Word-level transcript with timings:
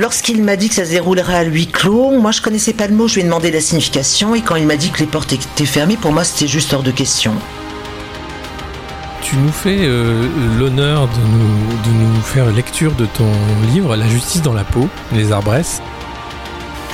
Lorsqu'il 0.00 0.42
m'a 0.42 0.56
dit 0.56 0.70
que 0.70 0.76
ça 0.76 0.86
se 0.86 0.92
déroulerait 0.92 1.36
à 1.36 1.42
huis 1.42 1.66
clos, 1.66 2.12
moi 2.12 2.30
je 2.30 2.40
connaissais 2.40 2.72
pas 2.72 2.86
le 2.86 2.94
mot, 2.94 3.06
je 3.06 3.16
lui 3.16 3.20
ai 3.20 3.24
demandé 3.24 3.50
la 3.50 3.60
signification 3.60 4.34
et 4.34 4.40
quand 4.40 4.56
il 4.56 4.66
m'a 4.66 4.76
dit 4.76 4.88
que 4.88 5.00
les 5.00 5.06
portes 5.06 5.34
étaient 5.34 5.66
fermées, 5.66 5.98
pour 5.98 6.10
moi 6.10 6.24
c'était 6.24 6.46
juste 6.46 6.72
hors 6.72 6.82
de 6.82 6.90
question. 6.90 7.34
Tu 9.20 9.36
nous 9.36 9.52
fais 9.52 9.76
euh, 9.80 10.26
l'honneur 10.58 11.06
de 11.06 11.20
nous, 11.20 11.76
de 11.84 12.02
nous 12.02 12.22
faire 12.22 12.46
lecture 12.50 12.92
de 12.92 13.04
ton 13.04 13.30
livre 13.74 13.94
La 13.94 14.08
justice 14.08 14.40
dans 14.40 14.54
la 14.54 14.64
peau, 14.64 14.88
les 15.12 15.32
arbresses. 15.32 15.82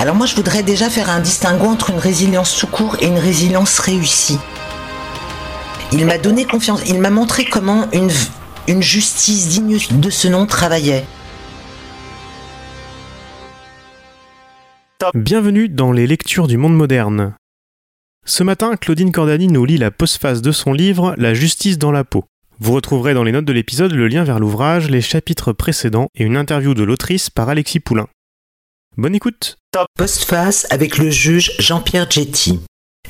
Alors 0.01 0.17
moi 0.17 0.27
je 0.27 0.35
voudrais 0.35 0.65
déjà 0.65 0.91
faire 0.91 1.09
un 1.09 1.21
distinguo 1.21 1.67
entre 1.67 1.91
une 1.91 2.01
résilience 2.01 2.57
tout 2.57 2.67
court 2.67 2.97
et 3.01 3.07
une 3.07 3.21
résilience 3.21 3.79
réussie. 3.79 4.41
Il 5.93 6.07
m'a 6.07 6.19
donné 6.19 6.45
confiance, 6.45 6.81
il 6.89 6.99
m'a 6.99 7.11
montré 7.11 7.45
comment 7.45 7.87
une, 7.93 8.11
une 8.67 8.83
justice 8.83 9.47
digne 9.47 9.79
de 9.93 10.11
ce 10.11 10.27
nom 10.27 10.47
travaillait. 10.47 11.05
Bienvenue 15.15 15.69
dans 15.69 15.93
les 15.93 16.07
lectures 16.07 16.47
du 16.47 16.57
monde 16.57 16.75
moderne. 16.75 17.35
Ce 18.25 18.43
matin, 18.43 18.77
Claudine 18.77 19.13
Cordani 19.13 19.47
nous 19.47 19.67
lit 19.67 19.77
la 19.77 19.91
postface 19.91 20.41
de 20.41 20.53
son 20.53 20.73
livre 20.73 21.15
La 21.19 21.35
justice 21.35 21.77
dans 21.77 21.93
la 21.93 22.03
peau. 22.03 22.25
Vous 22.61 22.73
retrouverez 22.73 23.13
dans 23.13 23.23
les 23.23 23.33
notes 23.33 23.45
de 23.45 23.53
l'épisode 23.53 23.93
le 23.93 24.09
lien 24.09 24.25
vers 24.25 24.39
l'ouvrage, 24.39 24.89
les 24.89 25.03
chapitres 25.03 25.53
précédents 25.53 26.09
et 26.15 26.25
une 26.25 26.39
interview 26.39 26.73
de 26.73 26.83
l'autrice 26.83 27.29
par 27.29 27.51
Alexis 27.51 27.81
Poulain. 27.81 28.09
Bonne 28.97 29.15
écoute 29.15 29.59
Postface 29.97 30.67
avec 30.71 30.97
le 30.97 31.11
juge 31.11 31.53
Jean-Pierre 31.59 32.11
Getty. 32.11 32.61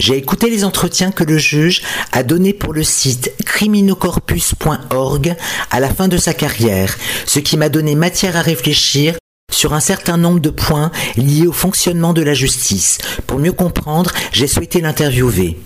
J'ai 0.00 0.16
écouté 0.16 0.50
les 0.50 0.64
entretiens 0.64 1.12
que 1.12 1.22
le 1.22 1.38
juge 1.38 1.82
a 2.10 2.24
donnés 2.24 2.52
pour 2.52 2.72
le 2.72 2.82
site 2.82 3.32
criminocorpus.org 3.44 5.36
à 5.70 5.80
la 5.80 5.94
fin 5.94 6.08
de 6.08 6.16
sa 6.16 6.34
carrière, 6.34 6.96
ce 7.26 7.38
qui 7.38 7.56
m'a 7.56 7.68
donné 7.68 7.94
matière 7.94 8.36
à 8.36 8.42
réfléchir 8.42 9.16
sur 9.50 9.74
un 9.74 9.80
certain 9.80 10.16
nombre 10.16 10.40
de 10.40 10.50
points 10.50 10.90
liés 11.16 11.46
au 11.46 11.52
fonctionnement 11.52 12.12
de 12.12 12.22
la 12.22 12.34
justice. 12.34 12.98
Pour 13.26 13.38
mieux 13.38 13.52
comprendre, 13.52 14.12
j'ai 14.32 14.46
souhaité 14.46 14.80
l'interviewer. 14.80 15.56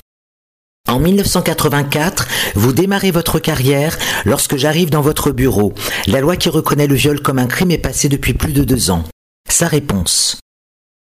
En 0.88 0.98
1984, 0.98 2.26
vous 2.54 2.72
démarrez 2.72 3.10
votre 3.10 3.38
carrière 3.38 3.98
lorsque 4.24 4.56
j'arrive 4.56 4.90
dans 4.90 5.02
votre 5.02 5.30
bureau. 5.30 5.74
La 6.06 6.20
loi 6.20 6.36
qui 6.36 6.48
reconnaît 6.48 6.86
le 6.86 6.94
viol 6.94 7.20
comme 7.20 7.38
un 7.38 7.46
crime 7.46 7.70
est 7.70 7.78
passée 7.78 8.08
depuis 8.08 8.34
plus 8.34 8.52
de 8.52 8.64
deux 8.64 8.90
ans. 8.90 9.04
Sa 9.48 9.68
réponse. 9.68 10.38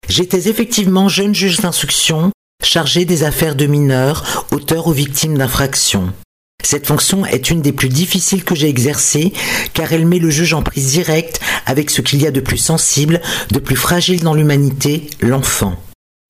J'étais 0.09 0.49
effectivement 0.49 1.09
jeune 1.09 1.35
juge 1.35 1.59
d'instruction, 1.59 2.31
chargé 2.63 3.05
des 3.05 3.23
affaires 3.23 3.55
de 3.55 3.65
mineurs, 3.65 4.45
auteurs 4.51 4.87
ou 4.87 4.91
victimes 4.91 5.37
d'infractions. 5.37 6.13
Cette 6.63 6.87
fonction 6.87 7.25
est 7.25 7.49
une 7.49 7.61
des 7.61 7.71
plus 7.71 7.87
difficiles 7.87 8.43
que 8.43 8.55
j'ai 8.55 8.67
exercées 8.67 9.31
car 9.73 9.93
elle 9.93 10.05
met 10.05 10.19
le 10.19 10.29
juge 10.29 10.53
en 10.53 10.63
prise 10.63 10.91
directe 10.91 11.39
avec 11.65 11.89
ce 11.89 12.01
qu'il 12.01 12.21
y 12.21 12.27
a 12.27 12.31
de 12.31 12.41
plus 12.41 12.57
sensible, 12.57 13.21
de 13.51 13.59
plus 13.59 13.75
fragile 13.75 14.21
dans 14.21 14.33
l'humanité, 14.33 15.09
l'enfant. 15.21 15.75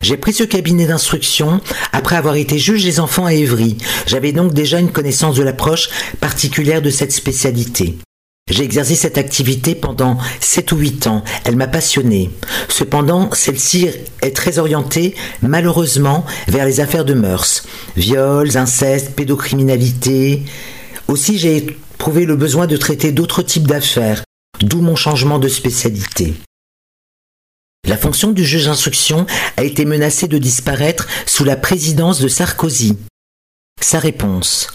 J'ai 0.03 0.17
pris 0.17 0.33
ce 0.33 0.43
cabinet 0.43 0.85
d'instruction 0.85 1.59
après 1.91 2.15
avoir 2.15 2.35
été 2.35 2.59
juge 2.59 2.83
des 2.83 2.99
enfants 2.99 3.25
à 3.25 3.33
Évry. 3.33 3.77
J'avais 4.05 4.31
donc 4.31 4.53
déjà 4.53 4.79
une 4.79 4.91
connaissance 4.91 5.35
de 5.35 5.43
l'approche 5.43 5.89
particulière 6.19 6.83
de 6.83 6.91
cette 6.91 7.11
spécialité. 7.11 7.97
J'ai 8.49 8.63
exercé 8.63 8.95
cette 8.95 9.17
activité 9.17 9.75
pendant 9.75 10.17
7 10.39 10.71
ou 10.71 10.77
8 10.77 11.07
ans. 11.07 11.23
Elle 11.43 11.57
m'a 11.57 11.67
passionné. 11.67 12.31
Cependant, 12.69 13.29
celle-ci 13.33 13.89
est 14.21 14.35
très 14.35 14.57
orientée, 14.57 15.15
malheureusement, 15.41 16.25
vers 16.47 16.65
les 16.65 16.79
affaires 16.79 17.03
de 17.03 17.13
mœurs. 17.13 17.63
Viols, 17.97 18.57
inceste, 18.57 19.15
pédocriminalité. 19.15 20.43
Aussi, 21.09 21.37
j'ai 21.37 21.57
éprouvé 21.57 22.25
le 22.25 22.37
besoin 22.37 22.67
de 22.67 22.77
traiter 22.77 23.11
d'autres 23.11 23.41
types 23.41 23.67
d'affaires, 23.67 24.23
d'où 24.61 24.81
mon 24.81 24.95
changement 24.95 25.39
de 25.39 25.49
spécialité. 25.49 26.33
La 27.85 27.97
fonction 27.97 28.31
du 28.31 28.45
juge 28.45 28.65
d'instruction 28.65 29.25
a 29.57 29.63
été 29.63 29.83
menacée 29.83 30.27
de 30.27 30.37
disparaître 30.37 31.07
sous 31.25 31.43
la 31.43 31.55
présidence 31.55 32.21
de 32.21 32.27
Sarkozy. 32.27 32.97
Sa 33.81 33.99
réponse. 33.99 34.69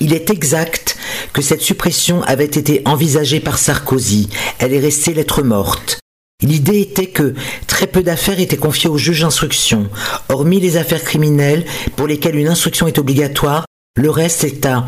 Il 0.00 0.12
est 0.12 0.30
exact 0.30 0.95
que 1.32 1.42
cette 1.42 1.62
suppression 1.62 2.22
avait 2.22 2.44
été 2.44 2.82
envisagée 2.84 3.40
par 3.40 3.58
Sarkozy. 3.58 4.28
Elle 4.58 4.72
est 4.72 4.80
restée 4.80 5.14
lettre 5.14 5.42
morte. 5.42 5.98
L'idée 6.42 6.80
était 6.80 7.06
que 7.06 7.34
très 7.66 7.86
peu 7.86 8.02
d'affaires 8.02 8.40
étaient 8.40 8.56
confiées 8.56 8.90
au 8.90 8.98
juge 8.98 9.22
d'instruction. 9.22 9.88
Hormis 10.28 10.60
les 10.60 10.76
affaires 10.76 11.02
criminelles 11.02 11.64
pour 11.96 12.06
lesquelles 12.06 12.36
une 12.36 12.48
instruction 12.48 12.86
est 12.86 12.98
obligatoire, 12.98 13.64
le 13.96 14.10
reste 14.10 14.44
est 14.44 14.66
à 14.66 14.84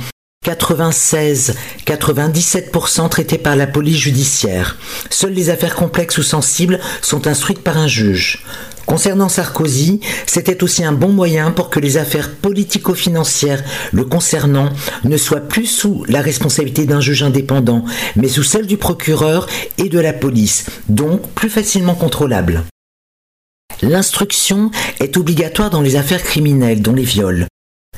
96-97% 0.49 3.09
traitées 3.09 3.39
par 3.39 3.57
la 3.57 3.67
police 3.67 3.99
judiciaire. 3.99 4.79
Seules 5.11 5.35
les 5.35 5.51
affaires 5.51 5.75
complexes 5.75 6.17
ou 6.19 6.23
sensibles 6.23 6.79
sont 7.03 7.27
instruites 7.27 7.63
par 7.63 7.77
un 7.77 7.87
juge. 7.87 8.47
Concernant 8.87 9.29
Sarkozy, 9.29 10.01
c'était 10.27 10.65
aussi 10.65 10.83
un 10.83 10.93
bon 10.93 11.11
moyen 11.11 11.51
pour 11.51 11.69
que 11.69 11.79
les 11.79 11.99
affaires 11.99 12.35
politico-financières 12.35 13.63
le 13.93 14.07
concernant 14.07 14.71
ne 15.05 15.19
soient 15.19 15.43
plus 15.43 15.67
sous 15.67 16.07
la 16.09 16.23
responsabilité 16.23 16.87
d'un 16.87 17.03
juge 17.03 17.23
indépendant, 17.23 17.85
mais 18.17 18.29
sous 18.29 18.45
celle 18.45 18.67
du 18.67 18.79
procureur 18.79 19.47
et 19.77 19.91
de 19.91 19.99
la 19.99 20.15
police, 20.15 20.65
donc 20.89 21.29
plus 21.33 21.51
facilement 21.51 21.97
contrôlable. 21.97 22.65
L'instruction 23.83 24.71
est 25.01 25.19
obligatoire 25.19 25.69
dans 25.69 25.83
les 25.83 25.97
affaires 25.97 26.23
criminelles, 26.23 26.81
dont 26.81 26.95
les 26.95 27.03
viols. 27.03 27.47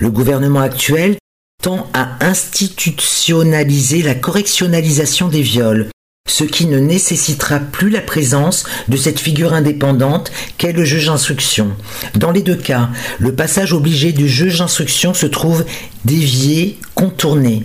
Le 0.01 0.11
gouvernement 0.11 0.61
actuel 0.61 1.19
tend 1.61 1.89
à 1.93 2.25
institutionnaliser 2.25 4.03
la 4.03 4.15
correctionnalisation 4.15 5.29
des 5.29 5.43
viols, 5.43 5.89
ce 6.29 6.45
qui 6.45 6.67
ne 6.67 6.79
nécessitera 6.79 7.59
plus 7.59 7.91
la 7.91 8.01
présence 8.01 8.65
de 8.89 8.97
cette 8.97 9.21
figure 9.21 9.53
indépendante 9.53 10.31
qu'est 10.59 10.73
le 10.73 10.85
juge 10.85 11.07
d'instruction. 11.07 11.77
Dans 12.15 12.31
les 12.31 12.43
deux 12.43 12.57
cas, 12.57 12.91
le 13.19 13.35
passage 13.35 13.73
obligé 13.73 14.13
du 14.13 14.29
juge 14.29 14.59
d'instruction 14.59 15.13
se 15.13 15.27
trouve 15.27 15.65
dévié, 16.05 16.79
contourné. 16.95 17.65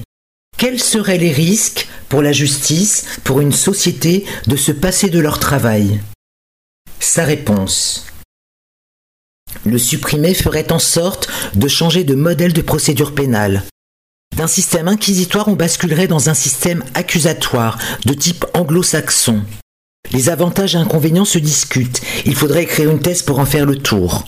Quels 0.58 0.80
seraient 0.80 1.18
les 1.18 1.32
risques 1.32 1.88
pour 2.10 2.22
la 2.22 2.32
justice, 2.32 3.06
pour 3.24 3.42
une 3.42 3.52
société, 3.52 4.26
de 4.48 4.56
se 4.56 4.72
passer 4.72 5.10
de 5.10 5.20
leur 5.20 5.40
travail? 5.40 6.00
Sa 7.00 7.24
réponse. 7.24 8.08
Le 9.66 9.78
supprimer 9.78 10.34
ferait 10.34 10.72
en 10.72 10.80
sorte 10.80 11.30
de 11.56 11.68
changer 11.68 12.04
de 12.04 12.16
modèle 12.16 12.54
de 12.54 12.62
procédure 12.62 13.14
pénale. 13.14 13.64
D'un 14.36 14.48
système 14.48 14.90
inquisitoire, 14.90 15.48
on 15.48 15.54
basculerait 15.54 16.08
dans 16.08 16.30
un 16.30 16.34
système 16.34 16.84
accusatoire 16.94 17.78
de 18.06 18.14
type 18.14 18.46
anglo-saxon. 18.54 19.42
Les 20.12 20.30
avantages 20.30 20.76
et 20.76 20.78
inconvénients 20.78 21.26
se 21.26 21.40
discutent. 21.40 22.02
Il 22.26 22.36
faudrait 22.36 22.64
écrire 22.64 22.92
une 22.92 23.00
thèse 23.00 23.24
pour 23.24 23.40
en 23.40 23.46
faire 23.46 23.66
le 23.66 23.78
tour. 23.78 24.26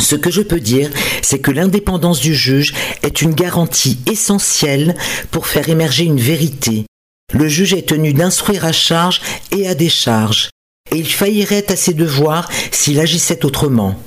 Ce 0.00 0.16
que 0.16 0.30
je 0.30 0.40
peux 0.40 0.60
dire, 0.60 0.90
c'est 1.22 1.38
que 1.38 1.50
l'indépendance 1.50 2.20
du 2.20 2.34
juge 2.34 2.72
est 3.02 3.20
une 3.20 3.34
garantie 3.34 3.98
essentielle 4.10 4.96
pour 5.30 5.46
faire 5.46 5.68
émerger 5.68 6.04
une 6.04 6.20
vérité. 6.20 6.86
Le 7.32 7.46
juge 7.46 7.74
est 7.74 7.88
tenu 7.88 8.14
d'instruire 8.14 8.64
à 8.64 8.72
charge 8.72 9.20
et 9.50 9.68
à 9.68 9.74
décharge, 9.74 10.50
et 10.90 10.96
il 10.96 11.10
faillirait 11.10 11.70
à 11.70 11.76
ses 11.76 11.94
devoirs 11.94 12.50
s'il 12.70 13.00
agissait 13.00 13.44
autrement. 13.44 13.98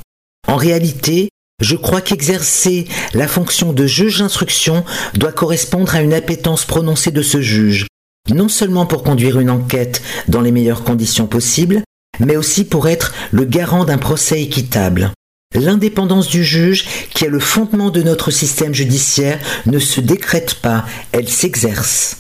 En 0.48 0.56
réalité, 0.56 1.30
je 1.62 1.76
crois 1.76 2.02
qu'exercer 2.02 2.88
la 3.14 3.28
fonction 3.28 3.74
de 3.74 3.88
juge 3.88 4.20
d'instruction 4.20 4.86
doit 5.16 5.32
correspondre 5.32 5.96
à 5.96 6.02
une 6.02 6.14
appétence 6.14 6.66
prononcée 6.66 7.12
de 7.12 7.24
ce 7.24 7.42
juge, 7.42 7.88
non 8.30 8.48
seulement 8.48 8.86
pour 8.86 9.04
conduire 9.04 9.40
une 9.40 9.50
enquête 9.50 10.02
dans 10.28 10.42
les 10.42 10.52
meilleures 10.52 10.84
conditions 10.84 11.28
possibles, 11.28 11.82
mais 12.20 12.36
aussi 12.36 12.64
pour 12.64 12.88
être 12.88 13.14
le 13.32 13.46
garant 13.46 13.86
d'un 13.86 13.98
procès 13.98 14.42
équitable. 14.42 15.12
L'indépendance 15.56 16.28
du 16.28 16.44
juge, 16.44 16.86
qui 17.14 17.26
est 17.26 17.30
le 17.30 17.40
fondement 17.40 17.90
de 17.90 18.04
notre 18.04 18.32
système 18.32 18.74
judiciaire, 18.74 19.40
ne 19.66 19.80
se 19.80 20.02
décrète 20.02 20.56
pas, 20.56 20.86
elle 21.12 21.30
s'exerce. 21.30 22.18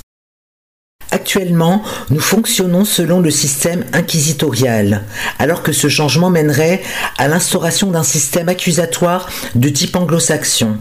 Actuellement, 1.11 1.83
nous 2.09 2.19
fonctionnons 2.19 2.83
selon 2.83 3.21
le 3.21 3.31
système 3.31 3.85
inquisitorial, 3.93 5.03
alors 5.39 5.63
que 5.63 5.71
ce 5.71 5.87
changement 5.87 6.29
mènerait 6.29 6.81
à 7.17 7.27
l'instauration 7.27 7.91
d'un 7.91 8.03
système 8.03 8.49
accusatoire 8.49 9.29
de 9.55 9.69
type 9.69 9.95
anglo-saxon. 9.95 10.77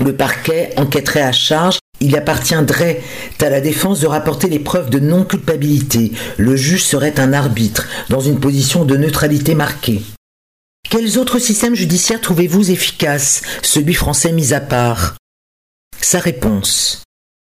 Le 0.00 0.16
parquet 0.16 0.72
enquêterait 0.76 1.22
à 1.22 1.32
charge, 1.32 1.78
il 2.00 2.16
appartiendrait 2.16 3.02
à 3.40 3.50
la 3.50 3.60
défense 3.60 4.00
de 4.00 4.06
rapporter 4.06 4.48
les 4.48 4.58
preuves 4.58 4.90
de 4.90 4.98
non-culpabilité. 4.98 6.12
Le 6.36 6.56
juge 6.56 6.84
serait 6.84 7.20
un 7.20 7.32
arbitre, 7.32 7.86
dans 8.08 8.20
une 8.20 8.40
position 8.40 8.84
de 8.84 8.96
neutralité 8.96 9.54
marquée. 9.54 10.02
Quels 10.90 11.18
autres 11.18 11.38
systèmes 11.38 11.74
judiciaires 11.74 12.20
trouvez-vous 12.20 12.70
efficaces, 12.70 13.42
celui 13.62 13.94
français 13.94 14.32
mis 14.32 14.52
à 14.52 14.60
part 14.60 15.16
Sa 16.00 16.18
réponse. 16.18 17.02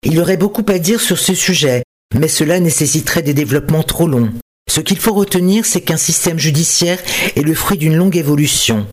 Il 0.06 0.20
aurait 0.20 0.38
beaucoup 0.38 0.66
à 0.68 0.80
dire 0.80 1.02
sur 1.02 1.18
ce 1.18 1.34
sujet, 1.34 1.84
mais 2.14 2.28
cela 2.28 2.60
nécessiterait 2.60 3.22
des 3.22 3.34
développements 3.34 3.84
trop 3.84 4.08
longs. 4.08 4.32
Ce 4.70 4.82
qu'il 4.82 4.98
faut 4.98 5.14
retenir, 5.14 5.66
c'est 5.66 5.82
qu'un 5.82 5.98
système 5.98 6.40
judiciaire 6.40 7.00
est 7.36 7.42
le 7.42 7.54
fruit 7.54 7.78
d'une 7.78 7.96
longue 7.96 8.18
évolution. 8.18 8.88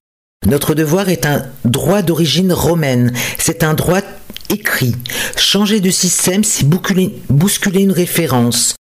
Notre 0.47 0.75
devoir 0.75 1.09
est 1.09 1.27
un 1.27 1.47
droit 1.65 2.03
d'origine 2.03 2.53
romaine, 2.53 3.13
c'est 3.39 3.63
un 3.63 3.75
droit 3.75 4.01
écrit. 4.49 4.95
Changer 5.37 5.81
de 5.81 5.91
système, 5.91 6.45
c'est 6.45 6.67
bousculer 6.67 7.83
une 7.83 7.93
référence. 7.93 8.75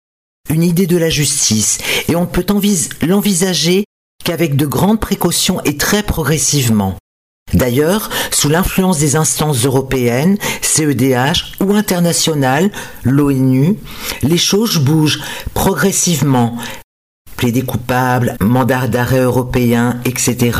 une 0.50 0.62
idée 0.62 0.86
de 0.86 0.96
la 0.96 1.10
justice 1.10 1.78
et 2.08 2.16
on 2.16 2.22
ne 2.22 2.26
peut 2.26 2.46
l'envisager 3.06 3.84
qu'avec 4.24 4.56
de 4.56 4.66
grandes 4.66 5.00
précautions 5.00 5.60
et 5.64 5.76
très 5.76 6.02
progressivement. 6.02 6.96
D'ailleurs, 7.54 8.10
sous 8.30 8.48
l'influence 8.48 8.98
des 8.98 9.16
instances 9.16 9.64
européennes, 9.64 10.36
CEDH 10.60 11.56
ou 11.60 11.74
internationales, 11.74 12.70
l'ONU, 13.04 13.76
les 14.22 14.38
choses 14.38 14.78
bougent 14.78 15.20
progressivement. 15.54 16.56
Plaider 17.36 17.62
coupable, 17.62 18.36
mandat 18.40 18.88
d'arrêt 18.88 19.20
européen, 19.20 20.00
etc. 20.04 20.58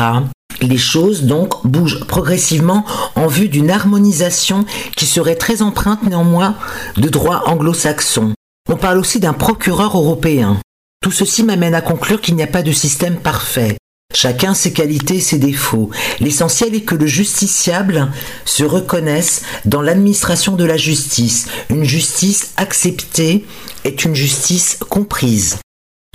Les 0.61 0.79
choses 0.79 1.25
donc 1.25 1.67
bougent 1.67 2.05
progressivement 2.07 2.85
en 3.15 3.27
vue 3.27 3.49
d'une 3.49 3.71
harmonisation 3.71 4.65
qui 4.97 5.07
serait 5.07 5.37
très 5.37 5.63
empreinte 5.63 6.03
néanmoins 6.03 6.57
de 6.97 7.09
droit 7.09 7.45
anglo-saxon. 7.47 8.33
On 8.69 8.77
parle 8.77 8.99
aussi 8.99 9.21
d'un 9.21 9.33
procureur 9.33 9.97
européen. 9.97 10.59
Tout 11.01 11.13
ceci 11.13 11.45
m'amène 11.45 11.75
à 11.75 11.81
conclure 11.81 12.21
qu'il 12.21 12.35
n'y 12.35 12.43
a 12.43 12.49
pas 12.49 12.63
de 12.63 12.73
système 12.73 13.17
parfait. 13.17 13.77
Chacun 14.15 14.55
ses 14.55 14.73
qualités 14.73 15.21
ses 15.21 15.39
défauts. 15.39 15.91
L'essentiel 16.19 16.75
est 16.75 16.81
que 16.81 16.95
le 16.95 17.07
justiciable 17.07 18.11
se 18.45 18.65
reconnaisse 18.65 19.43
dans 19.65 19.83
l'administration 19.83 20.57
de 20.57 20.65
la 20.65 20.77
justice. 20.77 21.47
Une 21.71 21.85
justice 21.85 22.53
acceptée 22.57 23.45
est 23.85 24.05
une 24.05 24.15
justice 24.15 24.79
comprise. 24.89 25.59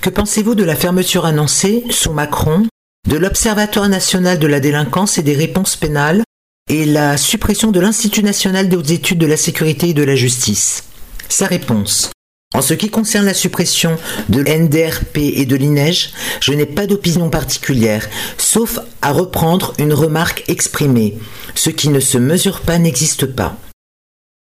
Que 0.01 0.09
pensez-vous 0.09 0.55
de 0.55 0.65
la 0.65 0.75
fermeture 0.75 1.25
annoncée, 1.25 1.85
sous 1.91 2.11
Macron, 2.11 2.67
de 3.07 3.15
l'Observatoire 3.15 3.87
national 3.87 4.37
de 4.39 4.47
la 4.47 4.59
délinquance 4.59 5.17
et 5.17 5.23
des 5.23 5.35
réponses 5.35 5.77
pénales 5.77 6.23
et 6.69 6.85
la 6.85 7.15
suppression 7.15 7.71
de 7.71 7.79
l'Institut 7.79 8.23
national 8.23 8.67
des 8.67 8.75
hautes 8.75 8.91
études 8.91 9.19
de 9.19 9.27
la 9.27 9.37
sécurité 9.37 9.89
et 9.89 9.93
de 9.93 10.03
la 10.03 10.15
justice? 10.15 10.83
Sa 11.29 11.45
réponse. 11.45 12.11
En 12.53 12.61
ce 12.61 12.75
qui 12.75 12.89
concerne 12.89 13.25
la 13.25 13.33
suppression 13.33 13.97
de 14.29 14.41
l'NDRP 14.41 15.17
et 15.17 15.45
de 15.45 15.55
l'INEJ, 15.55 16.13
je 16.39 16.53
n'ai 16.53 16.67
pas 16.67 16.85
d'opinion 16.85 17.29
particulière, 17.29 18.07
sauf 18.37 18.79
à 19.01 19.11
reprendre 19.11 19.73
une 19.79 19.93
remarque 19.93 20.43
exprimée. 20.47 21.17
Ce 21.55 21.71
qui 21.71 21.89
ne 21.89 21.99
se 21.99 22.17
mesure 22.17 22.61
pas 22.61 22.77
n'existe 22.77 23.25
pas. 23.25 23.57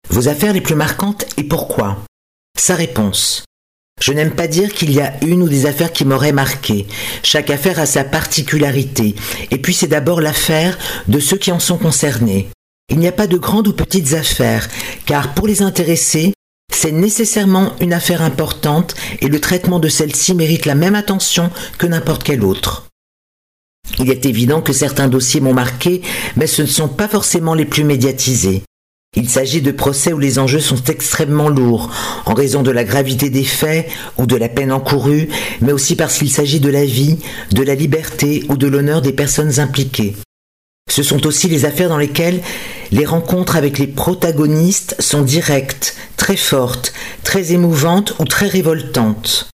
Vos 0.09 0.29
affaires 0.29 0.53
les 0.53 0.61
plus 0.61 0.75
marquantes 0.75 1.25
et 1.37 1.45
pourquoi? 1.45 1.99
Sa 2.59 2.75
réponse. 2.75 3.45
Je 4.01 4.13
n'aime 4.13 4.35
pas 4.35 4.49
dire 4.49 4.73
qu'il 4.73 4.93
y 4.93 5.01
a 5.01 5.13
une 5.23 5.43
ou 5.43 5.49
des 5.49 5.67
affaires 5.67 5.93
qui 5.93 6.05
m'auraient 6.05 6.33
marqué. 6.33 6.87
Chaque 7.23 7.51
affaire 7.51 7.79
a 7.79 7.87
sa 7.87 8.03
particularité, 8.03 9.15
et 9.51 9.59
puis 9.59 9.75
c'est 9.75 9.89
d'abord 9.89 10.21
l'affaire 10.21 10.79
de 11.07 11.21
ceux 11.21 11.37
qui 11.37 11.53
en 11.53 11.61
sont 11.61 11.77
concernés. 11.77 12.49
Il 12.89 12.99
n'y 12.99 13.07
a 13.07 13.13
pas 13.13 13.27
de 13.27 13.37
grandes 13.37 13.69
ou 13.69 13.73
petites 13.73 14.15
affaires, 14.15 14.69
car 15.07 15.35
pour 15.35 15.47
les 15.47 15.63
intéressés, 15.63 16.33
c'est 16.71 16.93
nécessairement 16.93 17.73
une 17.81 17.93
affaire 17.93 18.23
importante 18.23 18.95
et 19.21 19.29
le 19.29 19.41
traitement 19.41 19.79
de 19.79 19.89
celle-ci 19.89 20.35
mérite 20.35 20.67
la 20.67 20.75
même 20.75 20.95
attention 20.95 21.51
que 21.79 21.87
n'importe 21.87 22.23
quelle 22.23 22.45
autre. 22.45 22.87
Il 23.99 24.11
est 24.11 24.27
évident 24.27 24.61
que 24.61 24.73
certains 24.73 25.09
dossiers 25.09 25.41
m'ont 25.41 25.55
marqué, 25.55 26.03
mais 26.37 26.47
ce 26.47 26.63
ne 26.63 26.67
sont 26.67 26.89
pas 26.89 27.09
forcément 27.09 27.55
les 27.55 27.65
plus 27.65 27.85
médiatisés. 27.85 28.63
Il 29.17 29.29
s'agit 29.29 29.61
de 29.61 29.73
procès 29.73 30.13
où 30.13 30.19
les 30.21 30.39
enjeux 30.39 30.61
sont 30.61 30.85
extrêmement 30.85 31.49
lourds, 31.49 31.91
en 32.27 32.35
raison 32.35 32.63
de 32.63 32.71
la 32.71 32.85
gravité 32.85 33.29
des 33.29 33.43
faits 33.43 33.89
ou 34.19 34.27
de 34.27 34.37
la 34.37 34.49
peine 34.49 34.71
encourue, 34.71 35.29
mais 35.61 35.73
aussi 35.73 35.97
parce 35.97 36.19
qu'il 36.19 36.31
s'agit 36.31 36.61
de 36.61 36.71
la 36.71 36.85
vie, 36.85 37.19
de 37.51 37.63
la 37.65 37.75
liberté 37.75 38.45
ou 38.49 38.57
de 38.57 38.69
l'honneur 38.69 39.03
des 39.03 39.13
personnes 39.13 39.59
impliquées. 39.59 40.15
Ce 40.89 41.03
sont 41.03 41.27
aussi 41.27 41.49
les 41.49 41.65
affaires 41.65 41.89
dans 41.89 41.99
lesquelles 41.99 42.41
les 42.93 43.05
rencontres 43.05 43.57
avec 43.57 43.79
les 43.79 43.89
protagonistes 43.89 44.95
sont 45.01 45.23
directes, 45.23 45.97
très 46.31 46.37
fortes, 46.37 46.93
très 47.25 47.51
émouvantes 47.55 48.15
ou 48.21 48.25
très 48.25 48.47
révoltantes. 48.47 49.49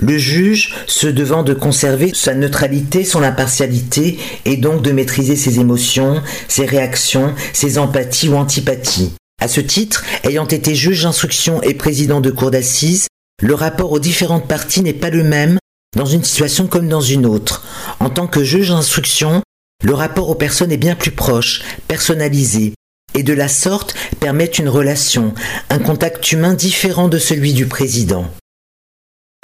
Le 0.00 0.18
juge, 0.18 0.74
se 0.88 1.06
devant 1.06 1.44
de 1.44 1.54
conserver 1.54 2.10
sa 2.12 2.34
neutralité, 2.34 3.04
son 3.04 3.22
impartialité, 3.22 4.18
et 4.46 4.56
donc 4.56 4.82
de 4.82 4.90
maîtriser 4.90 5.36
ses 5.36 5.60
émotions, 5.60 6.20
ses 6.48 6.66
réactions, 6.66 7.36
ses 7.52 7.78
empathies 7.78 8.28
ou 8.28 8.34
antipathies. 8.34 9.12
À 9.40 9.46
ce 9.46 9.60
titre, 9.60 10.04
ayant 10.24 10.48
été 10.48 10.74
juge 10.74 11.04
d'instruction 11.04 11.62
et 11.62 11.74
président 11.74 12.20
de 12.20 12.32
cour 12.32 12.50
d'assises, 12.50 13.06
le 13.40 13.54
rapport 13.54 13.92
aux 13.92 14.00
différentes 14.00 14.48
parties 14.48 14.82
n'est 14.82 14.92
pas 14.92 15.10
le 15.10 15.22
même 15.22 15.56
dans 15.96 16.04
une 16.04 16.24
situation 16.24 16.66
comme 16.66 16.88
dans 16.88 17.00
une 17.00 17.26
autre. 17.26 17.64
En 18.00 18.10
tant 18.10 18.26
que 18.26 18.42
juge 18.42 18.70
d'instruction, 18.70 19.40
le 19.84 19.94
rapport 19.94 20.30
aux 20.30 20.34
personnes 20.34 20.72
est 20.72 20.78
bien 20.78 20.96
plus 20.96 21.12
proche, 21.12 21.62
personnalisé, 21.86 22.74
et 23.16 23.22
de 23.22 23.32
la 23.32 23.48
sorte 23.48 23.94
permet 24.20 24.44
une 24.44 24.68
relation, 24.68 25.34
un 25.70 25.78
contact 25.78 26.30
humain 26.30 26.54
différent 26.54 27.08
de 27.08 27.18
celui 27.18 27.54
du 27.54 27.66
président. 27.66 28.26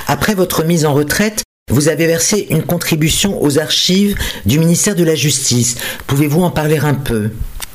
Après 0.07 0.35
votre 0.35 0.63
mise 0.63 0.85
en 0.85 0.93
retraite, 0.93 1.43
vous 1.71 1.89
avez 1.89 2.07
versé 2.07 2.47
une 2.51 2.65
contribution 2.65 3.43
aux 3.43 3.59
archives 3.59 4.17
du 4.45 4.59
ministère 4.59 4.95
de 4.95 5.05
la 5.05 5.15
Justice. 5.15 5.77
Pouvez-vous 6.07 6.43
en 6.43 6.51
parler 6.51 6.79
un 6.79 6.95
peu? 6.95 7.31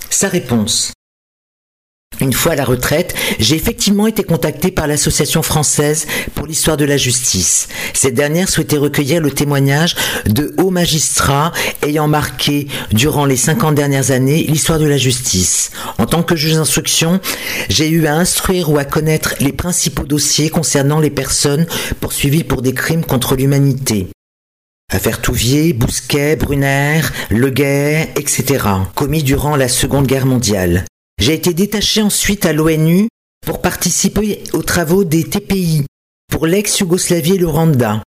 Sa 0.10 0.28
réponse. 0.28 0.94
Une 2.20 2.34
fois 2.34 2.54
à 2.54 2.56
la 2.56 2.66
retraite, 2.66 3.14
j'ai 3.40 3.56
effectivement 3.56 4.08
été 4.08 4.24
contacté 4.24 4.72
par 4.72 4.88
l'Association 4.88 5.44
française 5.44 6.08
pour 6.34 6.48
l'histoire 6.48 6.78
de 6.78 6.86
la 6.86 6.98
justice. 6.98 7.68
Cette 7.94 8.16
dernière 8.16 8.50
souhaitait 8.50 8.78
recueillir 8.78 9.22
le 9.22 9.32
témoignage 9.32 9.96
de 10.26 10.56
hauts 10.58 10.72
magistrats 10.72 11.52
ayant 11.84 12.08
marqué, 12.08 12.68
durant 12.92 13.26
les 13.26 13.38
50 13.38 13.76
dernières 13.76 14.12
années, 14.12 14.44
l'histoire 14.44 14.80
de 14.80 14.88
la 14.88 14.98
justice. 14.98 15.72
En 16.00 16.06
tant 16.06 16.24
que 16.24 16.36
juge 16.36 16.56
d'instruction, 16.56 17.20
j'ai 17.70 17.90
eu 17.90 18.08
à 18.08 18.16
instruire 18.16 18.72
ou 18.72 18.78
à 18.78 18.86
connaître 18.86 19.36
les 19.40 19.54
principaux 19.54 20.06
dossiers 20.06 20.50
concernant 20.50 21.00
les 21.00 21.12
personnes 21.12 21.68
poursuivies 22.00 22.44
pour 22.44 22.62
des 22.62 22.74
crimes 22.74 23.06
contre 23.06 23.36
l'humanité. 23.36 24.08
Affaire 24.92 25.22
Touvier, 25.22 25.74
Bousquet, 25.74 26.38
Brunner, 26.38 27.02
Leguet, 27.30 28.10
etc., 28.16 28.64
commis 28.96 29.22
durant 29.22 29.56
la 29.56 29.68
Seconde 29.68 30.08
Guerre 30.08 30.26
mondiale. 30.26 30.86
J'ai 31.20 31.34
été 31.34 31.54
détaché 31.54 32.02
ensuite 32.02 32.46
à 32.46 32.54
l'ONU 32.54 33.08
pour 33.46 33.62
participer 33.62 34.44
aux 34.54 34.62
travaux 34.62 35.04
des 35.04 35.24
TPI 35.24 35.86
pour 36.32 36.46
l'ex-Yougoslavie 36.46 37.36
et 37.36 37.38
le 37.38 37.48
Rwanda. 37.48 38.04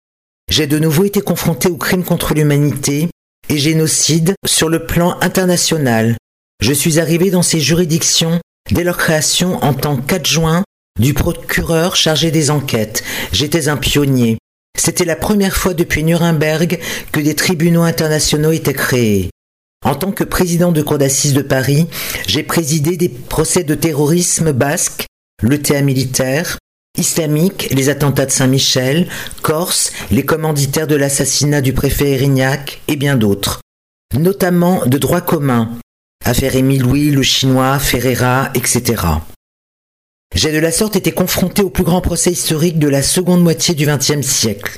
J'ai 0.50 0.66
de 0.66 0.78
nouveau 0.78 1.04
été 1.04 1.20
confronté 1.20 1.68
aux 1.68 1.76
crimes 1.76 2.04
contre 2.04 2.34
l'humanité 2.34 3.08
et 3.48 3.58
génocide 3.58 4.34
sur 4.46 4.68
le 4.68 4.86
plan 4.86 5.18
international. 5.20 6.16
Je 6.60 6.72
suis 6.72 6.98
arrivé 6.98 7.30
dans 7.30 7.42
ces 7.42 7.60
juridictions 7.60 8.40
dès 8.70 8.84
leur 8.84 8.98
création 8.98 9.62
en 9.64 9.74
tant 9.74 9.96
qu'adjoint 9.96 10.64
du 11.00 11.14
procureur 11.14 11.96
chargé 11.96 12.30
des 12.30 12.50
enquêtes. 12.50 13.04
J'étais 13.32 13.68
un 13.68 13.76
pionnier. 13.76 14.38
C'était 14.76 15.04
la 15.04 15.16
première 15.16 15.56
fois 15.56 15.74
depuis 15.74 16.04
Nuremberg 16.04 16.78
que 17.12 17.20
des 17.20 17.34
tribunaux 17.34 17.82
internationaux 17.82 18.52
étaient 18.52 18.74
créés. 18.74 19.30
En 19.84 19.94
tant 19.94 20.10
que 20.10 20.24
président 20.24 20.72
de 20.72 20.82
cour 20.82 20.98
d'assises 20.98 21.34
de 21.34 21.42
Paris, 21.42 21.86
j'ai 22.26 22.42
présidé 22.42 22.96
des 22.96 23.08
procès 23.08 23.62
de 23.62 23.74
terrorisme 23.74 24.52
basque, 24.52 25.06
le 25.42 25.62
théâtre 25.62 25.84
militaire, 25.84 26.58
islamique, 26.98 27.68
les 27.70 27.88
attentats 27.88 28.26
de 28.26 28.30
Saint-Michel, 28.30 29.08
Corse, 29.42 29.92
les 30.10 30.24
commanditaires 30.24 30.88
de 30.88 30.96
l'assassinat 30.96 31.60
du 31.60 31.72
préfet 31.72 32.10
Erignac 32.10 32.80
et 32.88 32.96
bien 32.96 33.16
d'autres, 33.16 33.60
notamment 34.18 34.84
de 34.84 34.98
droit 34.98 35.20
commun, 35.20 35.78
affaire 36.24 36.56
Émile 36.56 36.82
Louis, 36.82 37.10
le 37.10 37.22
chinois, 37.22 37.78
Ferreira, 37.78 38.50
etc. 38.54 39.02
J'ai 40.34 40.52
de 40.52 40.58
la 40.58 40.72
sorte 40.72 40.96
été 40.96 41.12
confronté 41.12 41.62
au 41.62 41.70
plus 41.70 41.84
grand 41.84 42.00
procès 42.00 42.32
historique 42.32 42.78
de 42.78 42.88
la 42.88 43.02
seconde 43.02 43.42
moitié 43.42 43.74
du 43.74 43.86
XXe 43.86 44.26
siècle. 44.26 44.76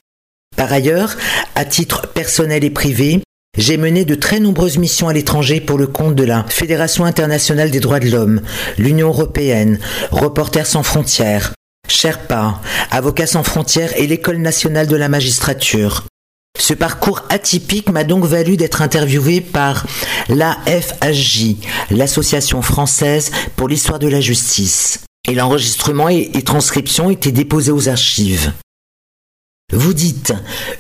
Par 0.57 0.73
ailleurs, 0.73 1.17
à 1.55 1.65
titre 1.65 2.07
personnel 2.07 2.65
et 2.65 2.71
privé, 2.71 3.23
j'ai 3.61 3.77
mené 3.77 4.05
de 4.05 4.15
très 4.15 4.41
nombreuses 4.41 4.79
missions 4.79 5.09
à 5.09 5.13
l'étranger 5.13 5.61
pour 5.61 5.77
le 5.77 5.87
compte 5.87 6.15
de 6.15 6.25
la 6.25 6.45
Fédération 6.49 7.05
internationale 7.05 7.71
des 7.71 7.81
droits 7.81 8.01
de 8.01 8.09
l'homme, 8.09 8.41
l'Union 8.79 9.09
européenne, 9.09 9.79
Reporters 10.11 10.67
sans 10.67 10.83
frontières, 10.83 11.53
Sherpa, 11.87 12.61
Avocats 12.91 13.27
sans 13.27 13.43
frontières 13.43 13.93
et 13.99 14.07
l'École 14.07 14.39
nationale 14.39 14.87
de 14.87 14.97
la 14.97 15.09
magistrature. 15.09 16.07
Ce 16.59 16.75
parcours 16.75 17.23
atypique 17.29 17.91
m'a 17.91 18.05
donc 18.05 18.25
valu 18.25 18.57
d'être 18.57 18.83
interviewé 18.83 19.41
par 19.41 19.87
l'AFHJ, 20.29 21.57
l'Association 21.91 22.63
française 22.63 23.31
pour 23.57 23.69
l'histoire 23.69 23.99
de 23.99 24.09
la 24.09 24.21
justice. 24.21 25.01
Et 25.29 25.35
l'enregistrement 25.35 26.09
et, 26.09 26.31
transcription 26.45 27.11
étaient 27.11 27.31
déposés 27.31 27.73
aux 27.73 27.89
archives. 27.89 28.53
Vous 29.73 29.95
dites, 29.95 30.33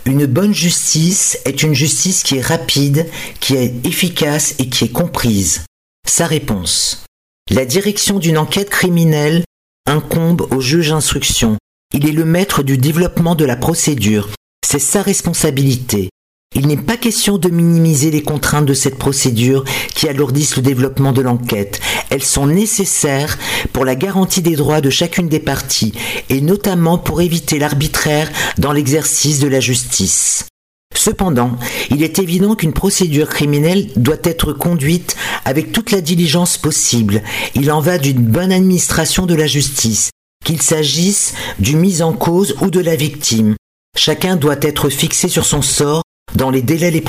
une 0.04 0.26
bonne 0.26 0.54
justice 0.54 1.38
est 1.44 1.62
une 1.62 1.74
justice 1.74 2.22
qui 2.24 2.36
est 2.36 2.40
rapide, 2.40 3.06
qui 3.38 3.54
est 3.54 3.86
efficace 3.86 4.54
et 4.58 4.68
qui 4.68 4.84
est 4.84 4.92
comprise. 4.92 5.64
Sa 6.08 6.26
réponse. 6.26 7.04
La 7.50 7.64
direction 7.64 8.18
d'une 8.18 8.38
enquête 8.38 8.70
criminelle 8.70 9.44
incombe 9.86 10.46
au 10.50 10.60
juge 10.60 10.88
d'instruction. 10.88 11.56
Il 11.94 12.08
est 12.08 12.12
le 12.12 12.24
maître 12.24 12.62
du 12.62 12.78
développement 12.78 13.34
de 13.34 13.44
la 13.44 13.56
procédure. 13.56 14.28
C'est 14.66 14.80
sa 14.80 15.02
responsabilité. 15.02 16.10
Il 16.56 16.66
n'est 16.66 16.76
pas 16.76 16.96
question 16.96 17.38
de 17.38 17.48
minimiser 17.48 18.10
les 18.10 18.24
contraintes 18.24 18.66
de 18.66 18.74
cette 18.74 18.98
procédure 18.98 19.62
qui 19.94 20.08
alourdissent 20.08 20.56
le 20.56 20.62
développement 20.62 21.12
de 21.12 21.22
l'enquête. 21.22 21.80
Elles 22.10 22.24
sont 22.24 22.48
nécessaires 22.48 23.38
pour 23.72 23.84
la 23.84 23.94
garantie 23.94 24.42
des 24.42 24.56
droits 24.56 24.80
de 24.80 24.90
chacune 24.90 25.28
des 25.28 25.38
parties 25.38 25.92
et 26.28 26.40
notamment 26.40 26.98
pour 26.98 27.20
éviter 27.20 27.60
l'arbitraire 27.60 28.28
dans 28.58 28.72
l'exercice 28.72 29.38
de 29.38 29.46
la 29.46 29.60
justice. 29.60 30.46
Cependant, 30.92 31.56
il 31.88 32.02
est 32.02 32.18
évident 32.18 32.56
qu'une 32.56 32.72
procédure 32.72 33.28
criminelle 33.28 33.86
doit 33.94 34.16
être 34.24 34.52
conduite 34.52 35.14
avec 35.44 35.70
toute 35.70 35.92
la 35.92 36.00
diligence 36.00 36.58
possible. 36.58 37.22
Il 37.54 37.70
en 37.70 37.80
va 37.80 37.96
d'une 37.96 38.24
bonne 38.24 38.50
administration 38.50 39.24
de 39.24 39.36
la 39.36 39.46
justice, 39.46 40.10
qu'il 40.44 40.60
s'agisse 40.60 41.32
du 41.60 41.76
mis 41.76 42.02
en 42.02 42.12
cause 42.12 42.56
ou 42.60 42.70
de 42.70 42.80
la 42.80 42.96
victime. 42.96 43.54
Chacun 43.96 44.34
doit 44.34 44.58
être 44.62 44.88
fixé 44.88 45.28
sur 45.28 45.44
son 45.44 45.62
sort 45.62 46.02
dans 46.34 46.50
les 46.50 46.62
délais 46.62 46.90
les 46.90 47.00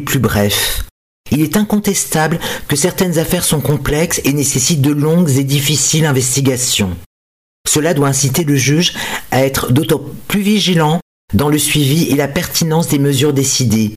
plus, 0.00 0.18
brefs. 0.18 0.84
Il 1.30 1.42
est 1.42 1.56
incontestable 1.56 2.38
que 2.68 2.76
certaines 2.76 3.18
affaires 3.18 3.44
sont 3.44 3.60
complexes 3.60 4.20
et 4.24 4.32
nécessitent 4.32 4.82
de 4.82 4.92
longues 4.92 5.30
et 5.30 5.44
difficiles 5.44 6.06
investigations. 6.06 6.96
Cela 7.68 7.94
doit 7.94 8.08
inciter 8.08 8.44
le 8.44 8.56
juge 8.56 8.94
à 9.30 9.44
être 9.44 9.72
d'autant 9.72 10.00
plus 10.28 10.42
vigilant 10.42 11.00
dans 11.34 11.48
le 11.48 11.58
suivi 11.58 12.04
et 12.04 12.14
la 12.14 12.28
pertinence 12.28 12.88
des 12.88 13.00
mesures 13.00 13.32
décidées. 13.32 13.94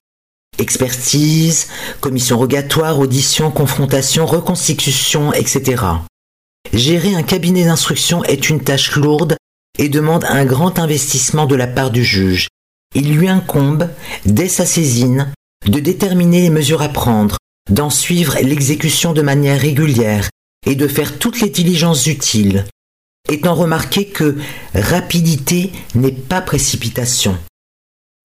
Expertise, 0.58 1.68
commission 2.02 2.38
rogatoire, 2.38 3.00
audition, 3.00 3.52
confrontation, 3.52 4.26
reconstitution, 4.26 5.32
etc. 5.34 5.84
Gérer 6.74 7.16
un 7.16 7.24
cabinet 7.24 7.66
d'instruction 7.66 8.24
est 8.26 8.50
une 8.50 8.62
tâche 8.62 8.96
lourde 8.96 9.38
et 9.78 9.88
demande 9.88 10.26
un 10.26 10.46
grand 10.46 10.80
investissement 10.80 11.46
de 11.46 11.56
la 11.56 11.68
part 11.68 11.92
du 11.92 12.04
juge. 12.04 12.48
Il 12.96 13.14
lui 13.14 13.28
incombe, 13.28 13.90
dès 14.26 14.50
sa 14.50 14.66
saisine, 14.66 15.32
de 15.68 15.80
déterminer 15.80 16.42
les 16.42 16.50
mesures 16.50 16.82
à 16.82 16.90
prendre, 16.90 17.38
d'en 17.70 17.90
suivre 17.90 18.38
l'exécution 18.42 19.14
de 19.14 19.22
manière 19.22 19.60
régulière 19.60 20.30
et 20.66 20.76
de 20.76 20.88
faire 20.88 21.20
toutes 21.20 21.40
les 21.42 21.50
diligences 21.50 22.08
utiles, 22.08 22.66
étant 23.30 23.54
remarqué 23.54 24.06
que 24.06 24.38
rapidité 24.74 25.72
n'est 25.94 26.12
pas 26.12 26.42
précipitation. 26.42 27.38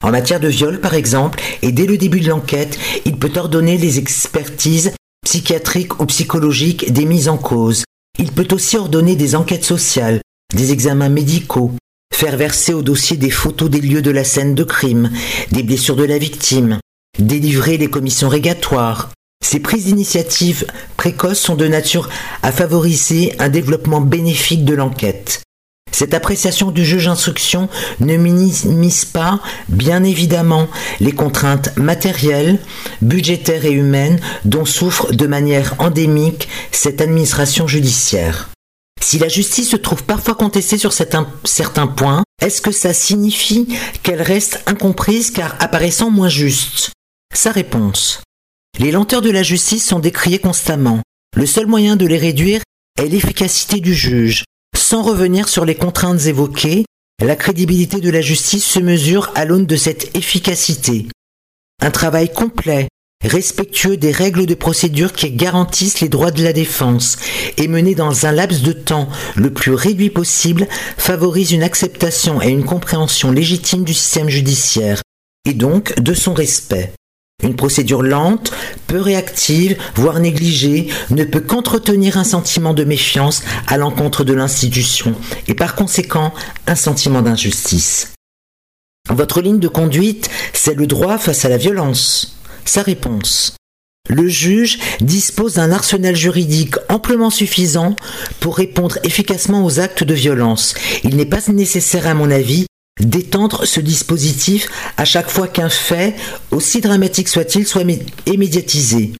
En 0.02 0.10
matière 0.10 0.40
de 0.40 0.48
viol, 0.48 0.80
par 0.80 0.94
exemple, 0.94 1.40
et 1.62 1.72
dès 1.72 1.86
le 1.86 1.98
début 1.98 2.20
de 2.20 2.28
l'enquête, 2.28 2.78
il 3.04 3.18
peut 3.18 3.32
ordonner 3.36 3.78
les 3.78 3.98
expertises 3.98 4.92
psychiatriques 5.24 6.00
ou 6.00 6.06
psychologiques 6.06 6.92
des 6.92 7.06
mises 7.06 7.28
en 7.28 7.38
cause. 7.38 7.84
Il 8.18 8.32
peut 8.32 8.48
aussi 8.52 8.76
ordonner 8.76 9.16
des 9.16 9.34
enquêtes 9.34 9.64
sociales, 9.64 10.20
des 10.54 10.72
examens 10.72 11.08
médicaux, 11.08 11.72
faire 12.14 12.36
verser 12.36 12.72
au 12.72 12.82
dossier 12.82 13.16
des 13.16 13.30
photos 13.30 13.68
des 13.68 13.80
lieux 13.80 14.00
de 14.00 14.12
la 14.12 14.22
scène 14.22 14.54
de 14.54 14.62
crime, 14.62 15.10
des 15.50 15.64
blessures 15.64 15.96
de 15.96 16.04
la 16.04 16.16
victime, 16.16 16.78
délivrer 17.18 17.76
les 17.76 17.88
commissions 17.90 18.28
régatoires. 18.28 19.10
Ces 19.44 19.58
prises 19.58 19.86
d'initiative 19.86 20.64
précoces 20.96 21.40
sont 21.40 21.56
de 21.56 21.66
nature 21.66 22.08
à 22.42 22.52
favoriser 22.52 23.34
un 23.40 23.48
développement 23.48 24.00
bénéfique 24.00 24.64
de 24.64 24.74
l'enquête. 24.74 25.42
Cette 25.90 26.14
appréciation 26.14 26.70
du 26.70 26.84
juge 26.84 27.06
d'instruction 27.06 27.68
ne 27.98 28.16
minimise 28.16 29.04
pas, 29.04 29.40
bien 29.68 30.04
évidemment, 30.04 30.68
les 31.00 31.12
contraintes 31.12 31.76
matérielles, 31.76 32.58
budgétaires 33.02 33.64
et 33.64 33.72
humaines 33.72 34.20
dont 34.44 34.64
souffre 34.64 35.12
de 35.12 35.26
manière 35.26 35.74
endémique 35.78 36.48
cette 36.70 37.00
administration 37.00 37.66
judiciaire. 37.66 38.53
Si 39.04 39.18
la 39.18 39.28
justice 39.28 39.68
se 39.68 39.76
trouve 39.76 40.02
parfois 40.04 40.34
contestée 40.34 40.78
sur 40.78 40.94
certains 40.94 41.86
points, 41.86 42.24
est-ce 42.40 42.62
que 42.62 42.72
ça 42.72 42.94
signifie 42.94 43.68
qu'elle 44.02 44.22
reste 44.22 44.62
incomprise 44.64 45.30
car 45.30 45.56
apparaissant 45.60 46.10
moins 46.10 46.30
juste? 46.30 46.90
Sa 47.34 47.52
réponse. 47.52 48.22
Les 48.78 48.92
lenteurs 48.92 49.20
de 49.20 49.28
la 49.28 49.42
justice 49.42 49.86
sont 49.86 49.98
décriées 49.98 50.38
constamment. 50.38 51.02
Le 51.36 51.44
seul 51.44 51.66
moyen 51.66 51.96
de 51.96 52.06
les 52.06 52.16
réduire 52.16 52.62
est 52.98 53.06
l'efficacité 53.06 53.78
du 53.80 53.92
juge. 53.92 54.44
Sans 54.74 55.02
revenir 55.02 55.50
sur 55.50 55.66
les 55.66 55.74
contraintes 55.74 56.24
évoquées, 56.24 56.86
la 57.22 57.36
crédibilité 57.36 58.00
de 58.00 58.10
la 58.10 58.22
justice 58.22 58.64
se 58.64 58.80
mesure 58.80 59.30
à 59.34 59.44
l'aune 59.44 59.66
de 59.66 59.76
cette 59.76 60.16
efficacité. 60.16 61.08
Un 61.82 61.90
travail 61.90 62.32
complet, 62.32 62.88
respectueux 63.22 63.96
des 63.96 64.12
règles 64.12 64.46
de 64.46 64.54
procédure 64.54 65.12
qui 65.12 65.30
garantissent 65.30 66.00
les 66.00 66.08
droits 66.08 66.30
de 66.30 66.44
la 66.44 66.52
défense 66.52 67.16
et 67.56 67.68
mené 67.68 67.94
dans 67.94 68.26
un 68.26 68.32
laps 68.32 68.62
de 68.62 68.72
temps 68.72 69.08
le 69.34 69.52
plus 69.52 69.72
réduit 69.72 70.10
possible 70.10 70.68
favorise 70.96 71.52
une 71.52 71.62
acceptation 71.62 72.42
et 72.42 72.50
une 72.50 72.64
compréhension 72.64 73.32
légitime 73.32 73.84
du 73.84 73.94
système 73.94 74.28
judiciaire 74.28 75.02
et 75.46 75.54
donc 75.54 75.98
de 76.00 76.14
son 76.14 76.34
respect. 76.34 76.92
Une 77.42 77.56
procédure 77.56 78.02
lente, 78.02 78.52
peu 78.86 79.00
réactive, 79.00 79.76
voire 79.96 80.20
négligée, 80.20 80.88
ne 81.10 81.24
peut 81.24 81.40
qu'entretenir 81.40 82.16
un 82.16 82.24
sentiment 82.24 82.72
de 82.72 82.84
méfiance 82.84 83.42
à 83.66 83.76
l'encontre 83.76 84.24
de 84.24 84.32
l'institution 84.32 85.14
et 85.48 85.54
par 85.54 85.74
conséquent 85.74 86.32
un 86.66 86.76
sentiment 86.76 87.22
d'injustice. 87.22 88.12
Votre 89.10 89.42
ligne 89.42 89.58
de 89.58 89.68
conduite, 89.68 90.30
c'est 90.54 90.74
le 90.74 90.86
droit 90.86 91.18
face 91.18 91.44
à 91.44 91.50
la 91.50 91.58
violence. 91.58 92.38
Sa 92.64 92.82
réponse. 92.82 93.56
Le 94.10 94.28
juge 94.28 94.78
dispose 95.00 95.54
d'un 95.54 95.72
arsenal 95.72 96.14
juridique 96.14 96.74
amplement 96.90 97.30
suffisant 97.30 97.96
pour 98.40 98.56
répondre 98.56 98.98
efficacement 99.02 99.64
aux 99.64 99.80
actes 99.80 100.04
de 100.04 100.12
violence. 100.12 100.74
Il 101.04 101.16
n'est 101.16 101.24
pas 101.24 101.40
nécessaire, 101.48 102.06
à 102.06 102.12
mon 102.14 102.30
avis, 102.30 102.66
d'étendre 103.00 103.64
ce 103.64 103.80
dispositif 103.80 104.68
à 104.98 105.04
chaque 105.04 105.30
fois 105.30 105.48
qu'un 105.48 105.70
fait, 105.70 106.14
aussi 106.50 106.80
dramatique 106.80 107.28
soit-il, 107.28 107.66
soit 107.66 107.84
médiatisé. 107.84 109.12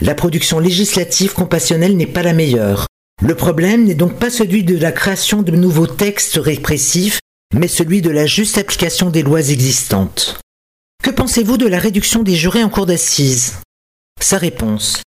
La 0.00 0.14
production 0.14 0.58
législative 0.58 1.34
compassionnelle 1.34 1.96
n'est 1.96 2.06
pas 2.06 2.22
la 2.22 2.32
meilleure. 2.32 2.86
Le 3.22 3.34
problème 3.34 3.84
n'est 3.84 3.94
donc 3.94 4.18
pas 4.18 4.30
celui 4.30 4.64
de 4.64 4.76
la 4.78 4.92
création 4.92 5.42
de 5.42 5.52
nouveaux 5.52 5.86
textes 5.86 6.40
répressifs, 6.42 7.20
mais 7.54 7.68
celui 7.68 8.00
de 8.02 8.10
la 8.10 8.26
juste 8.26 8.58
application 8.58 9.10
des 9.10 9.22
lois 9.22 9.50
existantes. 9.50 10.40
Que 11.02 11.10
pensez-vous 11.10 11.58
de 11.58 11.66
la 11.66 11.80
réduction 11.80 12.22
des 12.22 12.36
jurés 12.36 12.62
en 12.62 12.68
cour 12.68 12.86
d'assises? 12.86 13.54
Sa 14.20 14.38
réponse. 14.38 15.02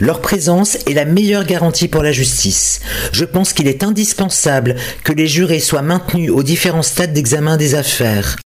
Leur 0.00 0.20
présence 0.20 0.74
est 0.88 0.92
la 0.92 1.04
meilleure 1.04 1.44
garantie 1.44 1.86
pour 1.86 2.02
la 2.02 2.10
justice. 2.10 2.80
Je 3.12 3.24
pense 3.24 3.52
qu'il 3.52 3.68
est 3.68 3.84
indispensable 3.84 4.74
que 5.04 5.12
les 5.12 5.28
jurés 5.28 5.60
soient 5.60 5.82
maintenus 5.82 6.32
aux 6.32 6.42
différents 6.42 6.82
stades 6.82 7.12
d'examen 7.12 7.56
des 7.56 7.76
affaires. 7.76 8.38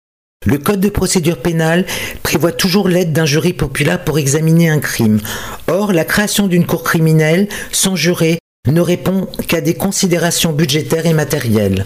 Le 0.45 0.59
Code 0.59 0.79
de 0.79 0.89
procédure 0.89 1.41
pénale 1.41 1.87
prévoit 2.21 2.51
toujours 2.51 2.87
l'aide 2.87 3.13
d'un 3.13 3.25
jury 3.25 3.53
populaire 3.53 4.03
pour 4.03 4.19
examiner 4.19 4.69
un 4.69 4.79
crime. 4.79 5.21
Or, 5.65 5.93
la 5.93 6.05
création 6.05 6.45
d'une 6.45 6.67
cour 6.67 6.83
criminelle 6.83 7.47
sans 7.71 7.95
juré 7.95 8.37
ne 8.67 8.79
répond 8.79 9.27
qu'à 9.47 9.61
des 9.61 9.73
considérations 9.73 10.53
budgétaires 10.53 11.07
et 11.07 11.13
matérielles. 11.13 11.83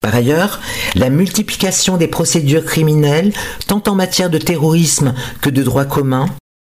Par 0.00 0.14
ailleurs, 0.14 0.60
la 0.94 1.10
multiplication 1.10 1.98
des 1.98 2.08
procédures 2.08 2.64
criminelles, 2.64 3.34
tant 3.66 3.82
en 3.86 3.94
matière 3.94 4.30
de 4.30 4.38
terrorisme 4.38 5.14
que 5.42 5.50
de 5.50 5.62
droit 5.62 5.84
commun, 5.84 6.26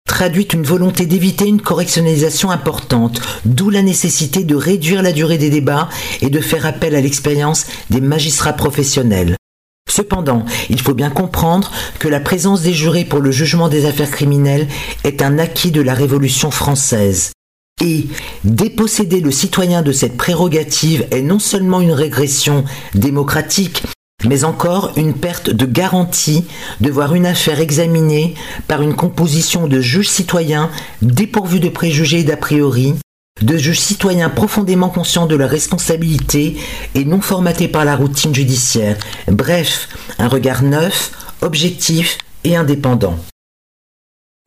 traduit 0.08 0.44
une 0.44 0.62
volonté 0.62 1.04
d'éviter 1.04 1.46
une 1.46 1.60
correctionnalisation 1.60 2.50
importante, 2.50 3.20
d'où 3.44 3.68
la 3.68 3.82
nécessité 3.82 4.42
de 4.42 4.56
réduire 4.56 5.02
la 5.02 5.12
durée 5.12 5.36
des 5.36 5.50
débats 5.50 5.90
et 6.22 6.30
de 6.30 6.40
faire 6.40 6.64
appel 6.64 6.94
à 6.94 7.02
l'expérience 7.02 7.66
des 7.90 8.00
magistrats 8.00 8.54
professionnels. 8.54 9.36
Cependant, 9.88 10.46
il 10.70 10.80
faut 10.80 10.94
bien 10.94 11.10
comprendre 11.10 11.70
que 11.98 12.08
la 12.08 12.20
présence 12.20 12.62
des 12.62 12.72
jurés 12.72 13.04
pour 13.04 13.20
le 13.20 13.32
jugement 13.32 13.68
des 13.68 13.84
affaires 13.84 14.10
criminelles 14.10 14.66
est 15.04 15.20
un 15.20 15.38
acquis 15.38 15.72
de 15.72 15.82
la 15.82 15.92
Révolution 15.94 16.50
française. 16.50 17.32
Et 17.82 18.06
déposséder 18.44 19.20
le 19.20 19.30
citoyen 19.30 19.82
de 19.82 19.92
cette 19.92 20.16
prérogative 20.16 21.06
est 21.10 21.22
non 21.22 21.38
seulement 21.38 21.80
une 21.80 21.92
régression 21.92 22.64
démocratique, 22.94 23.82
mais 24.26 24.44
encore 24.44 24.92
une 24.96 25.14
perte 25.14 25.50
de 25.50 25.64
garantie 25.64 26.44
de 26.80 26.90
voir 26.90 27.14
une 27.14 27.26
affaire 27.26 27.60
examinée 27.60 28.34
par 28.68 28.82
une 28.82 28.94
composition 28.94 29.66
de 29.66 29.80
juges 29.80 30.10
citoyens 30.10 30.70
dépourvus 31.00 31.60
de 31.60 31.70
préjugés 31.70 32.20
et 32.20 32.24
d'a 32.24 32.36
priori, 32.36 32.94
de 33.40 33.56
juges 33.56 33.80
citoyens 33.80 34.28
profondément 34.28 34.90
conscients 34.90 35.26
de 35.26 35.36
leur 35.36 35.48
responsabilité 35.48 36.58
et 36.94 37.06
non 37.06 37.22
formatés 37.22 37.68
par 37.68 37.86
la 37.86 37.96
routine 37.96 38.34
judiciaire. 38.34 38.98
Bref, 39.28 39.88
un 40.18 40.28
regard 40.28 40.62
neuf, 40.62 41.12
objectif 41.40 42.18
et 42.44 42.56
indépendant. 42.56 43.16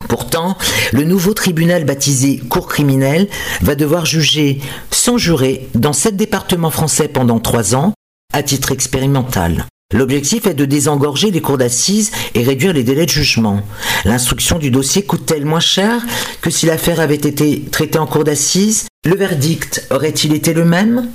Pourtant, 0.08 0.56
le 0.92 1.04
nouveau 1.04 1.34
tribunal 1.34 1.84
baptisé 1.84 2.38
Cour 2.48 2.68
criminelle 2.68 3.28
va 3.60 3.74
devoir 3.74 4.06
juger 4.06 4.60
sans 4.90 5.18
jurer 5.18 5.68
dans 5.74 5.92
sept 5.92 6.16
départements 6.16 6.70
français 6.70 7.08
pendant 7.08 7.40
trois 7.40 7.74
ans, 7.74 7.94
à 8.32 8.42
titre 8.42 8.72
expérimental. 8.72 9.66
L'objectif 9.92 10.46
est 10.46 10.54
de 10.54 10.64
désengorger 10.64 11.30
les 11.30 11.40
cours 11.40 11.58
d'assises 11.58 12.10
et 12.34 12.42
réduire 12.42 12.72
les 12.72 12.82
délais 12.82 13.06
de 13.06 13.10
jugement. 13.10 13.62
L'instruction 14.04 14.58
du 14.58 14.70
dossier 14.70 15.02
coûte-t-elle 15.02 15.44
moins 15.44 15.60
cher 15.60 16.02
que 16.40 16.50
si 16.50 16.66
l'affaire 16.66 17.00
avait 17.00 17.14
été 17.14 17.62
traitée 17.70 17.98
en 17.98 18.06
cour 18.06 18.24
d'assises? 18.24 18.86
Le 19.04 19.14
verdict 19.14 19.86
aurait-il 19.90 20.32
été 20.32 20.52
le 20.52 20.64
même? 20.64 21.10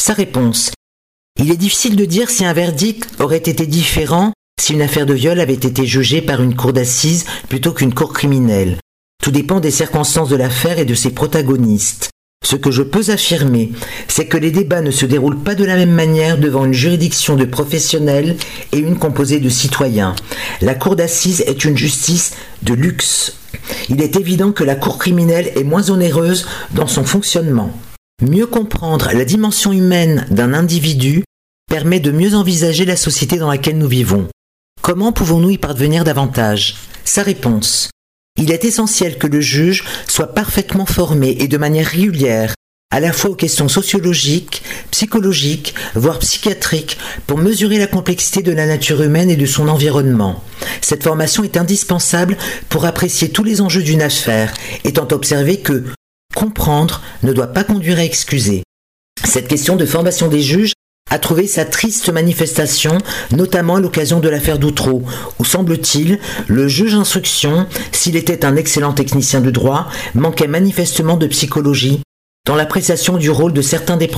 Sa 0.00 0.14
réponse. 0.14 0.72
Il 1.38 1.50
est 1.50 1.56
difficile 1.56 1.96
de 1.96 2.04
dire 2.04 2.30
si 2.30 2.44
un 2.44 2.52
verdict 2.52 3.08
aurait 3.20 3.36
été 3.36 3.66
différent 3.66 4.32
si 4.64 4.72
une 4.72 4.80
affaire 4.80 5.04
de 5.04 5.12
viol 5.12 5.40
avait 5.40 5.52
été 5.52 5.84
jugée 5.84 6.22
par 6.22 6.42
une 6.42 6.56
cour 6.56 6.72
d'assises 6.72 7.26
plutôt 7.50 7.72
qu'une 7.72 7.92
cour 7.92 8.14
criminelle. 8.14 8.78
Tout 9.22 9.30
dépend 9.30 9.60
des 9.60 9.70
circonstances 9.70 10.30
de 10.30 10.36
l'affaire 10.36 10.78
et 10.78 10.86
de 10.86 10.94
ses 10.94 11.10
protagonistes. 11.10 12.08
Ce 12.42 12.56
que 12.56 12.70
je 12.70 12.80
peux 12.80 13.10
affirmer, 13.10 13.72
c'est 14.08 14.24
que 14.24 14.38
les 14.38 14.50
débats 14.50 14.80
ne 14.80 14.90
se 14.90 15.04
déroulent 15.04 15.42
pas 15.42 15.54
de 15.54 15.66
la 15.66 15.76
même 15.76 15.92
manière 15.92 16.38
devant 16.38 16.64
une 16.64 16.72
juridiction 16.72 17.36
de 17.36 17.44
professionnels 17.44 18.36
et 18.72 18.78
une 18.78 18.96
composée 18.98 19.38
de 19.38 19.50
citoyens. 19.50 20.16
La 20.62 20.74
cour 20.74 20.96
d'assises 20.96 21.42
est 21.46 21.66
une 21.66 21.76
justice 21.76 22.32
de 22.62 22.72
luxe. 22.72 23.36
Il 23.90 24.00
est 24.00 24.16
évident 24.16 24.50
que 24.50 24.64
la 24.64 24.76
cour 24.76 24.96
criminelle 24.96 25.52
est 25.56 25.64
moins 25.64 25.90
onéreuse 25.90 26.46
dans 26.72 26.86
son 26.86 27.04
fonctionnement. 27.04 27.70
Mieux 28.22 28.46
comprendre 28.46 29.10
la 29.12 29.26
dimension 29.26 29.72
humaine 29.72 30.26
d'un 30.30 30.54
individu 30.54 31.22
permet 31.68 32.00
de 32.00 32.12
mieux 32.12 32.34
envisager 32.34 32.86
la 32.86 32.96
société 32.96 33.36
dans 33.36 33.50
laquelle 33.50 33.76
nous 33.76 33.88
vivons. 33.88 34.26
Comment 34.84 35.12
pouvons-nous 35.12 35.48
y 35.48 35.56
parvenir 35.56 36.04
davantage? 36.04 36.74
Sa 37.06 37.22
réponse. 37.22 37.88
Il 38.38 38.52
est 38.52 38.66
essentiel 38.66 39.16
que 39.16 39.26
le 39.26 39.40
juge 39.40 39.82
soit 40.06 40.34
parfaitement 40.34 40.84
formé 40.84 41.38
et 41.40 41.48
de 41.48 41.56
manière 41.56 41.86
régulière 41.86 42.52
à 42.90 43.00
la 43.00 43.14
fois 43.14 43.30
aux 43.30 43.34
questions 43.34 43.68
sociologiques, 43.68 44.62
psychologiques, 44.90 45.74
voire 45.94 46.18
psychiatriques, 46.18 46.98
pour 47.26 47.38
mesurer 47.38 47.78
la 47.78 47.86
complexité 47.86 48.42
de 48.42 48.52
la 48.52 48.66
nature 48.66 49.00
humaine 49.00 49.30
et 49.30 49.36
de 49.36 49.46
son 49.46 49.68
environnement. 49.68 50.44
Cette 50.82 51.04
formation 51.04 51.44
est 51.44 51.56
indispensable 51.56 52.36
pour 52.68 52.84
apprécier 52.84 53.30
tous 53.30 53.42
les 53.42 53.62
enjeux 53.62 53.82
d'une 53.82 54.02
affaire, 54.02 54.52
étant 54.84 55.08
observé 55.12 55.60
que 55.60 55.82
comprendre 56.36 57.00
ne 57.22 57.32
doit 57.32 57.54
pas 57.54 57.64
conduire 57.64 58.00
à 58.00 58.04
excuser. 58.04 58.62
Cette 59.24 59.48
question 59.48 59.76
de 59.76 59.86
formation 59.86 60.28
des 60.28 60.42
juges 60.42 60.74
a 61.10 61.18
trouvé 61.18 61.46
sa 61.46 61.64
triste 61.64 62.10
manifestation, 62.10 62.98
notamment 63.30 63.76
à 63.76 63.80
l'occasion 63.80 64.20
de 64.20 64.28
l'affaire 64.28 64.58
d'Outreau, 64.58 65.02
où 65.38 65.44
semble-t-il, 65.44 66.18
le 66.48 66.66
juge 66.66 66.92
d'instruction, 66.92 67.66
s'il 67.92 68.16
était 68.16 68.44
un 68.44 68.56
excellent 68.56 68.92
technicien 68.92 69.40
de 69.40 69.50
droit, 69.50 69.88
manquait 70.14 70.48
manifestement 70.48 71.16
de 71.16 71.26
psychologie 71.26 72.00
dans 72.46 72.56
l'appréciation 72.56 73.16
du 73.16 73.30
rôle 73.30 73.52
de 73.52 73.62
certains 73.62 73.96
des 73.96 74.10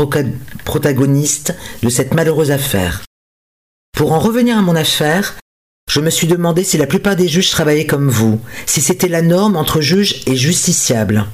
protagonistes 0.64 1.54
de 1.82 1.88
cette 1.88 2.14
malheureuse 2.14 2.50
affaire. 2.50 3.04
Pour 3.96 4.12
en 4.12 4.18
revenir 4.18 4.58
à 4.58 4.62
mon 4.62 4.74
affaire, 4.74 5.36
je 5.90 6.00
me 6.00 6.10
suis 6.10 6.26
demandé 6.26 6.64
si 6.64 6.78
la 6.78 6.86
plupart 6.86 7.14
des 7.14 7.28
juges 7.28 7.50
travaillaient 7.50 7.86
comme 7.86 8.08
vous, 8.08 8.40
si 8.66 8.80
c'était 8.80 9.08
la 9.08 9.22
norme 9.22 9.56
entre 9.56 9.80
juge 9.80 10.22
et 10.26 10.34
justiciable. 10.34 11.26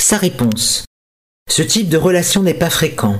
Sa 0.00 0.16
réponse. 0.16 0.84
Ce 1.50 1.62
type 1.62 1.88
de 1.88 1.96
relation 1.96 2.42
n'est 2.42 2.54
pas 2.54 2.70
fréquent. 2.70 3.18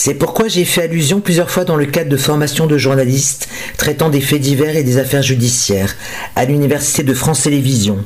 C'est 0.00 0.14
pourquoi 0.14 0.46
j'ai 0.46 0.64
fait 0.64 0.84
allusion 0.84 1.20
plusieurs 1.20 1.50
fois 1.50 1.64
dans 1.64 1.74
le 1.74 1.84
cadre 1.84 2.08
de 2.08 2.16
formation 2.16 2.68
de 2.68 2.78
journalistes 2.78 3.48
traitant 3.76 4.10
des 4.10 4.20
faits 4.20 4.40
divers 4.40 4.76
et 4.76 4.84
des 4.84 4.96
affaires 4.96 5.24
judiciaires 5.24 5.96
à 6.36 6.44
l'Université 6.44 7.02
de 7.02 7.12
France 7.12 7.42
Télévisions, 7.42 8.04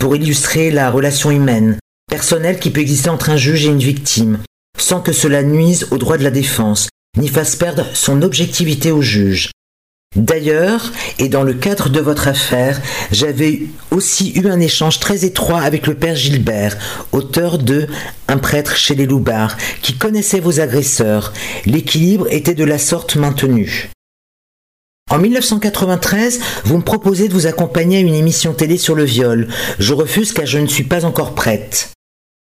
pour 0.00 0.16
illustrer 0.16 0.70
la 0.70 0.90
relation 0.90 1.30
humaine, 1.30 1.78
personnelle 2.10 2.58
qui 2.58 2.70
peut 2.70 2.80
exister 2.80 3.10
entre 3.10 3.28
un 3.28 3.36
juge 3.36 3.66
et 3.66 3.68
une 3.68 3.78
victime, 3.78 4.38
sans 4.78 5.02
que 5.02 5.12
cela 5.12 5.42
nuise 5.42 5.86
au 5.90 5.98
droit 5.98 6.16
de 6.16 6.24
la 6.24 6.30
défense, 6.30 6.88
ni 7.18 7.28
fasse 7.28 7.56
perdre 7.56 7.84
son 7.92 8.22
objectivité 8.22 8.90
au 8.90 9.02
juge. 9.02 9.50
D'ailleurs, 10.16 10.92
et 11.18 11.28
dans 11.28 11.42
le 11.42 11.54
cadre 11.54 11.88
de 11.88 11.98
votre 11.98 12.28
affaire, 12.28 12.80
j'avais 13.10 13.62
aussi 13.90 14.32
eu 14.32 14.46
un 14.46 14.60
échange 14.60 15.00
très 15.00 15.24
étroit 15.24 15.60
avec 15.60 15.88
le 15.88 15.94
père 15.94 16.14
Gilbert, 16.14 16.76
auteur 17.12 17.58
de 17.58 17.88
Un 18.28 18.38
prêtre 18.38 18.76
chez 18.76 18.94
les 18.94 19.06
loupards, 19.06 19.56
qui 19.82 19.98
connaissait 19.98 20.40
vos 20.40 20.60
agresseurs. 20.60 21.32
L'équilibre 21.66 22.26
était 22.30 22.54
de 22.54 22.64
la 22.64 22.78
sorte 22.78 23.16
maintenu. 23.16 23.90
En 25.10 25.18
1993, 25.18 26.40
vous 26.64 26.78
me 26.78 26.82
proposez 26.82 27.28
de 27.28 27.34
vous 27.34 27.46
accompagner 27.46 27.98
à 27.98 28.00
une 28.00 28.14
émission 28.14 28.54
télé 28.54 28.78
sur 28.78 28.94
le 28.94 29.04
viol. 29.04 29.48
Je 29.78 29.92
refuse 29.92 30.32
car 30.32 30.46
je 30.46 30.58
ne 30.58 30.66
suis 30.66 30.84
pas 30.84 31.04
encore 31.04 31.34
prête. 31.34 31.92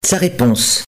Sa 0.05 0.17
réponse. 0.17 0.83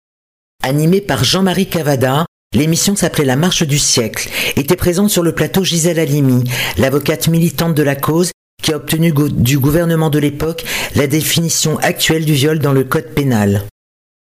Animée 0.64 1.02
par 1.02 1.24
Jean-Marie 1.24 1.70
Cavada, 1.70 2.26
L'émission 2.54 2.96
s'appelait 2.96 3.26
La 3.26 3.36
Marche 3.36 3.64
du 3.64 3.80
siècle, 3.80 4.30
était 4.56 4.76
présente 4.76 5.10
sur 5.10 5.24
le 5.24 5.34
plateau 5.34 5.64
Gisèle 5.64 6.00
Halimi, 6.00 6.44
l'avocate 6.78 7.28
militante 7.28 7.74
de 7.74 7.82
la 7.84 7.96
cause 7.96 8.32
qui 8.62 8.72
a 8.72 8.78
obtenu 8.78 9.12
du 9.12 9.58
gouvernement 9.58 10.10
de 10.10 10.20
l'époque 10.20 10.64
la 10.96 11.08
définition 11.08 11.78
actuelle 11.80 12.26
du 12.26 12.34
viol 12.34 12.60
dans 12.60 12.72
le 12.72 12.84
code 12.84 13.14
pénal. 13.14 13.64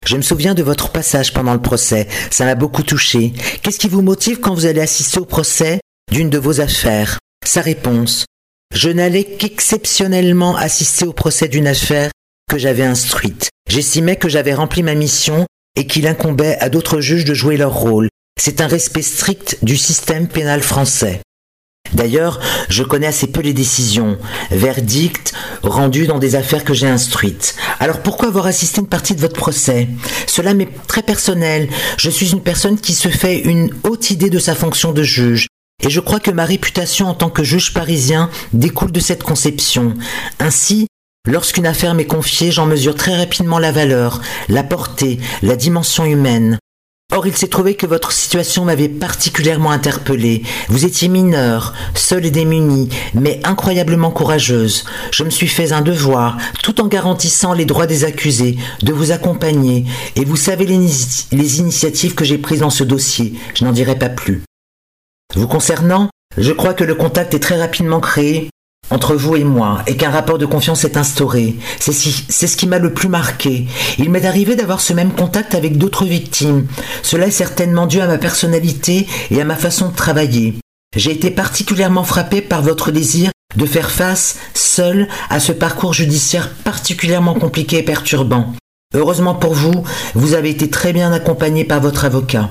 Je 0.06 0.16
me 0.16 0.22
souviens 0.22 0.54
de 0.54 0.62
votre 0.62 0.90
passage 0.90 1.34
pendant 1.34 1.52
le 1.52 1.60
procès, 1.60 2.08
ça 2.30 2.44
m'a 2.44 2.54
beaucoup 2.54 2.82
touché. 2.82 3.32
Qu'est-ce 3.62 3.78
qui 3.78 3.88
vous 3.88 4.02
motive 4.02 4.40
quand 4.40 4.54
vous 4.54 4.66
allez 4.66 4.80
assister 4.80 5.20
au 5.20 5.24
procès 5.24 5.80
d'une 6.10 6.30
de 6.30 6.38
vos 6.38 6.60
affaires? 6.60 7.18
Sa 7.44 7.60
réponse. 7.60 8.24
Je 8.74 8.88
n'allais 8.88 9.24
qu'exceptionnellement 9.24 10.56
assister 10.56 11.06
au 11.06 11.12
procès 11.12 11.48
d'une 11.48 11.66
affaire 11.66 12.10
que 12.50 12.58
j'avais 12.58 12.84
instruite. 12.84 13.50
J'estimais 13.68 14.16
que 14.16 14.28
j'avais 14.28 14.54
rempli 14.54 14.82
ma 14.82 14.94
mission 14.94 15.46
et 15.76 15.86
qu'il 15.86 16.06
incombait 16.06 16.56
à 16.60 16.68
d'autres 16.68 17.00
juges 17.00 17.24
de 17.24 17.34
jouer 17.34 17.56
leur 17.56 17.74
rôle. 17.74 18.08
C'est 18.40 18.60
un 18.60 18.66
respect 18.66 19.02
strict 19.02 19.58
du 19.62 19.76
système 19.76 20.28
pénal 20.28 20.62
français. 20.62 21.20
D'ailleurs, 21.92 22.40
je 22.68 22.82
connais 22.82 23.06
assez 23.06 23.28
peu 23.28 23.40
les 23.40 23.52
décisions, 23.52 24.18
verdicts 24.50 25.32
rendus 25.62 26.06
dans 26.06 26.18
des 26.18 26.34
affaires 26.34 26.64
que 26.64 26.74
j'ai 26.74 26.88
instruites. 26.88 27.54
Alors 27.78 28.02
pourquoi 28.02 28.28
avoir 28.28 28.46
assisté 28.46 28.80
une 28.80 28.88
partie 28.88 29.14
de 29.14 29.20
votre 29.20 29.36
procès? 29.36 29.88
Cela 30.26 30.54
m'est 30.54 30.68
très 30.86 31.02
personnel. 31.02 31.68
Je 31.96 32.10
suis 32.10 32.32
une 32.32 32.42
personne 32.42 32.78
qui 32.78 32.92
se 32.92 33.08
fait 33.08 33.38
une 33.38 33.70
haute 33.84 34.10
idée 34.10 34.30
de 34.30 34.38
sa 34.38 34.54
fonction 34.54 34.92
de 34.92 35.02
juge. 35.02 35.46
Et 35.82 35.90
je 35.90 36.00
crois 36.00 36.20
que 36.20 36.30
ma 36.30 36.44
réputation 36.44 37.06
en 37.06 37.14
tant 37.14 37.30
que 37.30 37.44
juge 37.44 37.74
parisien 37.74 38.30
découle 38.52 38.92
de 38.92 39.00
cette 39.00 39.22
conception. 39.22 39.94
Ainsi, 40.40 40.86
Lorsqu'une 41.26 41.66
affaire 41.66 41.94
m'est 41.94 42.06
confiée, 42.06 42.52
j'en 42.52 42.66
mesure 42.66 42.94
très 42.94 43.16
rapidement 43.16 43.58
la 43.58 43.72
valeur, 43.72 44.20
la 44.48 44.62
portée, 44.62 45.18
la 45.42 45.56
dimension 45.56 46.04
humaine. 46.04 46.58
Or, 47.12 47.26
il 47.26 47.36
s'est 47.36 47.48
trouvé 47.48 47.74
que 47.74 47.86
votre 47.86 48.12
situation 48.12 48.64
m'avait 48.64 48.88
particulièrement 48.88 49.70
interpellée. 49.70 50.42
Vous 50.68 50.84
étiez 50.84 51.08
mineure, 51.08 51.72
seule 51.94 52.26
et 52.26 52.30
démunie, 52.30 52.88
mais 53.14 53.40
incroyablement 53.44 54.10
courageuse. 54.10 54.84
Je 55.12 55.24
me 55.24 55.30
suis 55.30 55.48
fait 55.48 55.72
un 55.72 55.82
devoir, 55.82 56.36
tout 56.62 56.80
en 56.80 56.86
garantissant 56.86 57.54
les 57.54 57.64
droits 57.64 57.86
des 57.86 58.04
accusés, 58.04 58.56
de 58.82 58.92
vous 58.92 59.10
accompagner, 59.12 59.84
et 60.14 60.24
vous 60.24 60.36
savez 60.36 60.64
les, 60.64 60.78
les 61.32 61.58
initiatives 61.58 62.14
que 62.14 62.24
j'ai 62.24 62.38
prises 62.38 62.60
dans 62.60 62.70
ce 62.70 62.84
dossier. 62.84 63.34
Je 63.54 63.64
n'en 63.64 63.72
dirai 63.72 63.96
pas 63.96 64.08
plus. 64.08 64.42
Vous 65.34 65.48
concernant, 65.48 66.08
je 66.36 66.52
crois 66.52 66.74
que 66.74 66.84
le 66.84 66.94
contact 66.94 67.34
est 67.34 67.40
très 67.40 67.58
rapidement 67.58 68.00
créé 68.00 68.50
entre 68.90 69.14
vous 69.14 69.36
et 69.36 69.44
moi 69.44 69.82
et 69.86 69.96
qu'un 69.96 70.10
rapport 70.10 70.38
de 70.38 70.46
confiance 70.46 70.84
est 70.84 70.96
instauré. 70.96 71.56
C'est 71.78 71.92
ce 71.92 72.56
qui 72.56 72.66
m'a 72.66 72.78
le 72.78 72.92
plus 72.92 73.08
marqué. 73.08 73.66
Il 73.98 74.10
m'est 74.10 74.26
arrivé 74.26 74.56
d'avoir 74.56 74.80
ce 74.80 74.92
même 74.92 75.12
contact 75.12 75.54
avec 75.54 75.78
d'autres 75.78 76.04
victimes. 76.04 76.66
Cela 77.02 77.26
est 77.26 77.30
certainement 77.30 77.86
dû 77.86 78.00
à 78.00 78.06
ma 78.06 78.18
personnalité 78.18 79.06
et 79.30 79.40
à 79.40 79.44
ma 79.44 79.56
façon 79.56 79.88
de 79.88 79.94
travailler. 79.96 80.54
J'ai 80.94 81.12
été 81.12 81.30
particulièrement 81.30 82.04
frappé 82.04 82.40
par 82.40 82.62
votre 82.62 82.90
désir 82.90 83.30
de 83.54 83.66
faire 83.66 83.90
face, 83.90 84.36
seul, 84.54 85.08
à 85.30 85.40
ce 85.40 85.52
parcours 85.52 85.94
judiciaire 85.94 86.50
particulièrement 86.64 87.34
compliqué 87.34 87.78
et 87.78 87.82
perturbant. 87.82 88.52
Heureusement 88.94 89.34
pour 89.34 89.54
vous, 89.54 89.84
vous 90.14 90.34
avez 90.34 90.50
été 90.50 90.70
très 90.70 90.92
bien 90.92 91.12
accompagné 91.12 91.64
par 91.64 91.80
votre 91.80 92.04
avocat. 92.04 92.50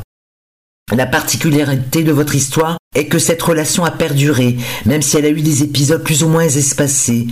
La 0.94 1.08
particularité 1.08 2.04
de 2.04 2.12
votre 2.12 2.36
histoire 2.36 2.78
est 2.96 3.08
que 3.08 3.18
cette 3.18 3.42
relation 3.42 3.86
a 3.86 3.92
perduré, 3.92 4.58
même 4.86 5.02
si 5.02 5.18
elle 5.18 5.26
a 5.26 5.30
eu 5.30 5.42
des 5.42 5.64
épisodes 5.64 6.04
plus 6.04 6.22
ou 6.22 6.30
moins 6.30 6.44
espacés. 6.44 7.26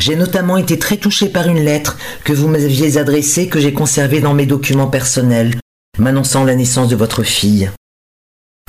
J'ai 0.00 0.16
notamment 0.16 0.56
été 0.56 0.78
très 0.78 0.96
touché 0.96 1.28
par 1.28 1.46
une 1.46 1.64
lettre 1.64 1.96
que 2.24 2.32
vous 2.32 2.48
m'aviez 2.48 2.98
adressée 2.98 3.46
que 3.46 3.60
j'ai 3.60 3.72
conservée 3.72 4.20
dans 4.20 4.34
mes 4.34 4.46
documents 4.46 4.88
personnels, 4.88 5.60
m'annonçant 5.96 6.44
la 6.44 6.56
naissance 6.56 6.88
de 6.88 6.96
votre 6.96 7.22
fille. 7.22 7.70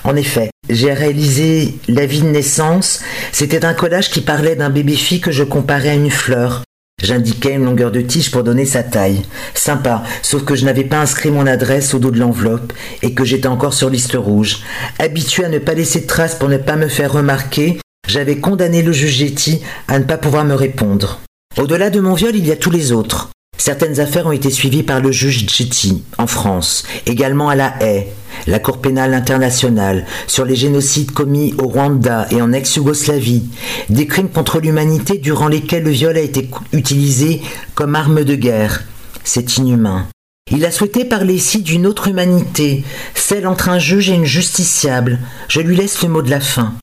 En 0.03 0.15
effet, 0.15 0.51
j'ai 0.69 0.93
réalisé 0.93 1.75
la 1.87 2.05
vie 2.05 2.21
de 2.21 2.29
naissance. 2.29 3.01
C'était 3.31 3.65
un 3.65 3.73
collage 3.73 4.09
qui 4.09 4.21
parlait 4.21 4.55
d'un 4.55 4.69
bébé-fille 4.69 5.21
que 5.21 5.31
je 5.31 5.43
comparais 5.43 5.89
à 5.89 5.95
une 5.95 6.11
fleur. 6.11 6.63
J'indiquais 7.01 7.53
une 7.53 7.65
longueur 7.65 7.91
de 7.91 8.01
tige 8.01 8.31
pour 8.31 8.43
donner 8.43 8.65
sa 8.65 8.83
taille. 8.83 9.21
Sympa, 9.53 10.03
sauf 10.21 10.43
que 10.43 10.55
je 10.55 10.65
n'avais 10.65 10.83
pas 10.83 10.99
inscrit 10.99 11.31
mon 11.31 11.47
adresse 11.47 11.93
au 11.93 11.99
dos 11.99 12.11
de 12.11 12.19
l'enveloppe 12.19 12.73
et 13.01 13.13
que 13.13 13.23
j'étais 13.25 13.47
encore 13.47 13.73
sur 13.73 13.89
liste 13.89 14.15
rouge. 14.15 14.59
Habitué 14.99 15.45
à 15.45 15.49
ne 15.49 15.59
pas 15.59 15.73
laisser 15.73 16.01
de 16.01 16.07
traces 16.07 16.35
pour 16.35 16.49
ne 16.49 16.57
pas 16.57 16.75
me 16.75 16.87
faire 16.87 17.13
remarquer, 17.13 17.79
j'avais 18.07 18.37
condamné 18.37 18.81
le 18.81 18.91
juge 18.91 19.17
Getty 19.17 19.61
à 19.87 19.99
ne 19.99 20.03
pas 20.03 20.17
pouvoir 20.17 20.43
me 20.43 20.55
répondre. 20.55 21.19
Au-delà 21.57 21.89
de 21.89 21.99
mon 21.99 22.13
viol, 22.13 22.35
il 22.35 22.45
y 22.45 22.51
a 22.51 22.55
tous 22.55 22.71
les 22.71 22.91
autres. 22.91 23.29
Certaines 23.59 23.99
affaires 23.99 24.25
ont 24.25 24.31
été 24.31 24.49
suivies 24.49 24.83
par 24.83 25.01
le 25.01 25.11
juge 25.11 25.45
Getty 25.45 26.01
en 26.17 26.27
France, 26.27 26.85
également 27.05 27.49
à 27.49 27.55
La 27.55 27.75
Haye, 27.81 28.07
la 28.47 28.57
Cour 28.57 28.79
pénale 28.79 29.13
internationale, 29.13 30.05
sur 30.27 30.45
les 30.45 30.55
génocides 30.55 31.11
commis 31.11 31.53
au 31.61 31.67
Rwanda 31.67 32.25
et 32.31 32.41
en 32.41 32.53
ex-Yougoslavie, 32.53 33.49
des 33.89 34.07
crimes 34.07 34.29
contre 34.29 34.61
l'humanité 34.61 35.17
durant 35.17 35.49
lesquels 35.49 35.83
le 35.83 35.89
viol 35.89 36.15
a 36.15 36.21
été 36.21 36.49
utilisé 36.71 37.41
comme 37.75 37.95
arme 37.95 38.23
de 38.23 38.35
guerre. 38.35 38.85
C'est 39.25 39.57
inhumain. 39.57 40.07
Il 40.51 40.63
a 40.63 40.71
souhaité 40.71 41.03
parler 41.03 41.33
ici 41.33 41.61
d'une 41.61 41.85
autre 41.85 42.07
humanité, 42.07 42.85
celle 43.13 43.45
entre 43.45 43.67
un 43.67 43.77
juge 43.77 44.09
et 44.09 44.15
une 44.15 44.23
justiciable. 44.23 45.19
Je 45.49 45.59
lui 45.59 45.75
laisse 45.75 46.01
le 46.01 46.07
mot 46.07 46.21
de 46.21 46.29
la 46.29 46.39
fin. 46.39 46.75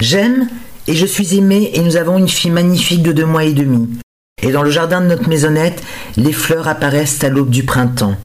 J'aime 0.00 0.48
Et 0.88 0.96
je 0.96 1.06
suis 1.06 1.36
aimé 1.36 1.70
et 1.74 1.80
nous 1.80 1.96
avons 1.96 2.18
une 2.18 2.28
fille 2.28 2.50
magnifique 2.50 3.02
de 3.02 3.12
deux 3.12 3.24
mois 3.24 3.44
et 3.44 3.54
demi. 3.54 3.88
Et 4.42 4.52
dans 4.52 4.62
le 4.62 4.70
jardin 4.70 5.00
de 5.00 5.06
notre 5.06 5.28
maisonnette, 5.28 5.82
les 6.16 6.32
fleurs 6.32 6.68
apparaissent 6.68 7.24
à 7.24 7.28
l'aube 7.28 7.50
du 7.50 7.64
printemps. 7.64 8.16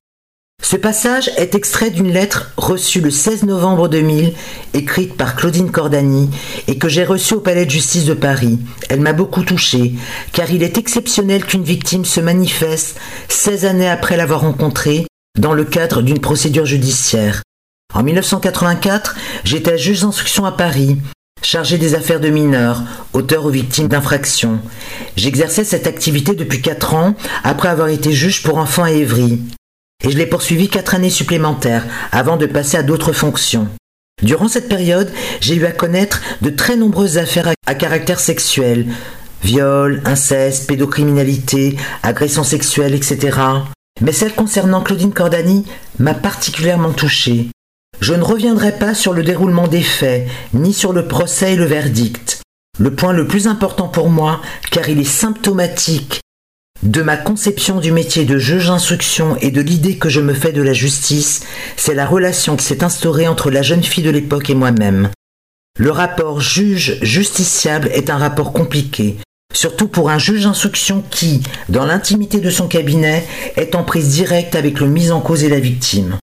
Ce 0.61 0.75
passage 0.75 1.31
est 1.37 1.55
extrait 1.55 1.89
d'une 1.89 2.11
lettre 2.11 2.51
reçue 2.57 2.99
le 2.99 3.09
16 3.09 3.43
novembre 3.43 3.87
2000, 3.87 4.33
écrite 4.73 5.15
par 5.15 5.35
Claudine 5.35 5.71
Cordani, 5.71 6.29
et 6.67 6.77
que 6.77 6.89
j'ai 6.89 7.05
reçue 7.05 7.35
au 7.35 7.39
Palais 7.39 7.65
de 7.65 7.71
justice 7.71 8.05
de 8.05 8.13
Paris. 8.13 8.59
Elle 8.89 8.99
m'a 8.99 9.13
beaucoup 9.13 9.43
touchée, 9.43 9.93
car 10.33 10.51
il 10.51 10.61
est 10.61 10.77
exceptionnel 10.77 11.45
qu'une 11.45 11.63
victime 11.63 12.05
se 12.05 12.19
manifeste 12.19 12.99
16 13.29 13.65
années 13.65 13.89
après 13.89 14.17
l'avoir 14.17 14.41
rencontrée, 14.41 15.07
dans 15.39 15.53
le 15.53 15.63
cadre 15.63 16.01
d'une 16.01 16.19
procédure 16.19 16.65
judiciaire. 16.65 17.41
En 17.95 18.03
1984, 18.03 19.15
j'étais 19.45 19.77
juge 19.77 20.01
d'instruction 20.01 20.45
à 20.45 20.51
Paris, 20.51 20.97
chargé 21.41 21.77
des 21.77 21.95
affaires 21.95 22.19
de 22.19 22.29
mineurs, 22.29 22.83
auteur 23.13 23.45
ou 23.45 23.49
victimes 23.49 23.87
d'infractions. 23.87 24.59
J'exerçais 25.15 25.63
cette 25.63 25.87
activité 25.87 26.35
depuis 26.35 26.61
4 26.61 26.93
ans, 26.93 27.15
après 27.43 27.69
avoir 27.69 27.89
été 27.89 28.11
juge 28.11 28.43
pour 28.43 28.57
enfants 28.57 28.83
à 28.83 28.91
Évry 28.91 29.39
et 30.03 30.11
je 30.11 30.17
l'ai 30.17 30.25
poursuivi 30.25 30.69
quatre 30.69 30.95
années 30.95 31.09
supplémentaires 31.09 31.85
avant 32.11 32.37
de 32.37 32.45
passer 32.45 32.77
à 32.77 32.83
d'autres 32.83 33.11
fonctions. 33.11 33.67
Durant 34.23 34.47
cette 34.47 34.69
période, 34.69 35.11
j'ai 35.41 35.55
eu 35.55 35.65
à 35.65 35.71
connaître 35.71 36.21
de 36.41 36.49
très 36.49 36.77
nombreuses 36.77 37.17
affaires 37.17 37.53
à 37.65 37.75
caractère 37.75 38.19
sexuel, 38.19 38.87
viol, 39.43 40.01
inceste, 40.05 40.67
pédocriminalité, 40.67 41.77
agression 42.03 42.43
sexuelle, 42.43 42.95
etc. 42.95 43.37
Mais 44.01 44.11
celle 44.11 44.33
concernant 44.33 44.81
Claudine 44.81 45.13
Cordani 45.13 45.65
m'a 45.99 46.13
particulièrement 46.13 46.91
touché. 46.91 47.47
Je 48.01 48.13
ne 48.13 48.23
reviendrai 48.23 48.71
pas 48.71 48.93
sur 48.93 49.13
le 49.13 49.23
déroulement 49.23 49.67
des 49.67 49.81
faits, 49.81 50.27
ni 50.53 50.73
sur 50.73 50.93
le 50.93 51.07
procès 51.07 51.53
et 51.53 51.57
le 51.57 51.65
verdict. 51.65 52.41
Le 52.79 52.95
point 52.95 53.11
le 53.11 53.27
plus 53.27 53.47
important 53.47 53.87
pour 53.89 54.09
moi, 54.09 54.41
car 54.71 54.87
il 54.87 54.99
est 54.99 55.03
symptomatique 55.03 56.21
de 56.83 57.01
ma 57.01 57.17
conception 57.17 57.81
du 57.81 57.91
métier 57.91 58.23
de 58.23 58.37
juge 58.37 58.67
d'instruction 58.67 59.35
et 59.41 59.51
de 59.51 59.59
l'idée 59.59 59.97
que 59.97 60.07
je 60.07 60.21
me 60.21 60.33
fais 60.33 60.53
de 60.53 60.61
la 60.61 60.71
justice, 60.71 61.41
c'est 61.75 61.93
la 61.93 62.05
relation 62.05 62.55
qui 62.55 62.63
s'est 62.65 62.85
instaurée 62.85 63.27
entre 63.27 63.51
la 63.51 63.61
jeune 63.61 63.83
fille 63.83 64.03
de 64.03 64.09
l'époque 64.09 64.49
et 64.49 64.55
moi-même. 64.55 65.09
Le 65.77 65.91
rapport 65.91 66.39
juge-justiciable 66.39 67.89
est 67.93 68.09
un 68.09 68.17
rapport 68.17 68.53
compliqué, 68.53 69.17
surtout 69.53 69.89
pour 69.89 70.09
un 70.09 70.19
juge 70.19 70.43
d'instruction 70.43 71.03
qui, 71.09 71.43
dans 71.67 71.85
l'intimité 71.85 72.39
de 72.39 72.49
son 72.49 72.69
cabinet, 72.69 73.25
est 73.57 73.75
en 73.75 73.83
prise 73.83 74.09
directe 74.09 74.55
avec 74.55 74.79
le 74.79 74.87
mis 74.87 75.11
en 75.11 75.19
cause 75.19 75.43
et 75.43 75.49
la 75.49 75.59
victime. 75.59 76.17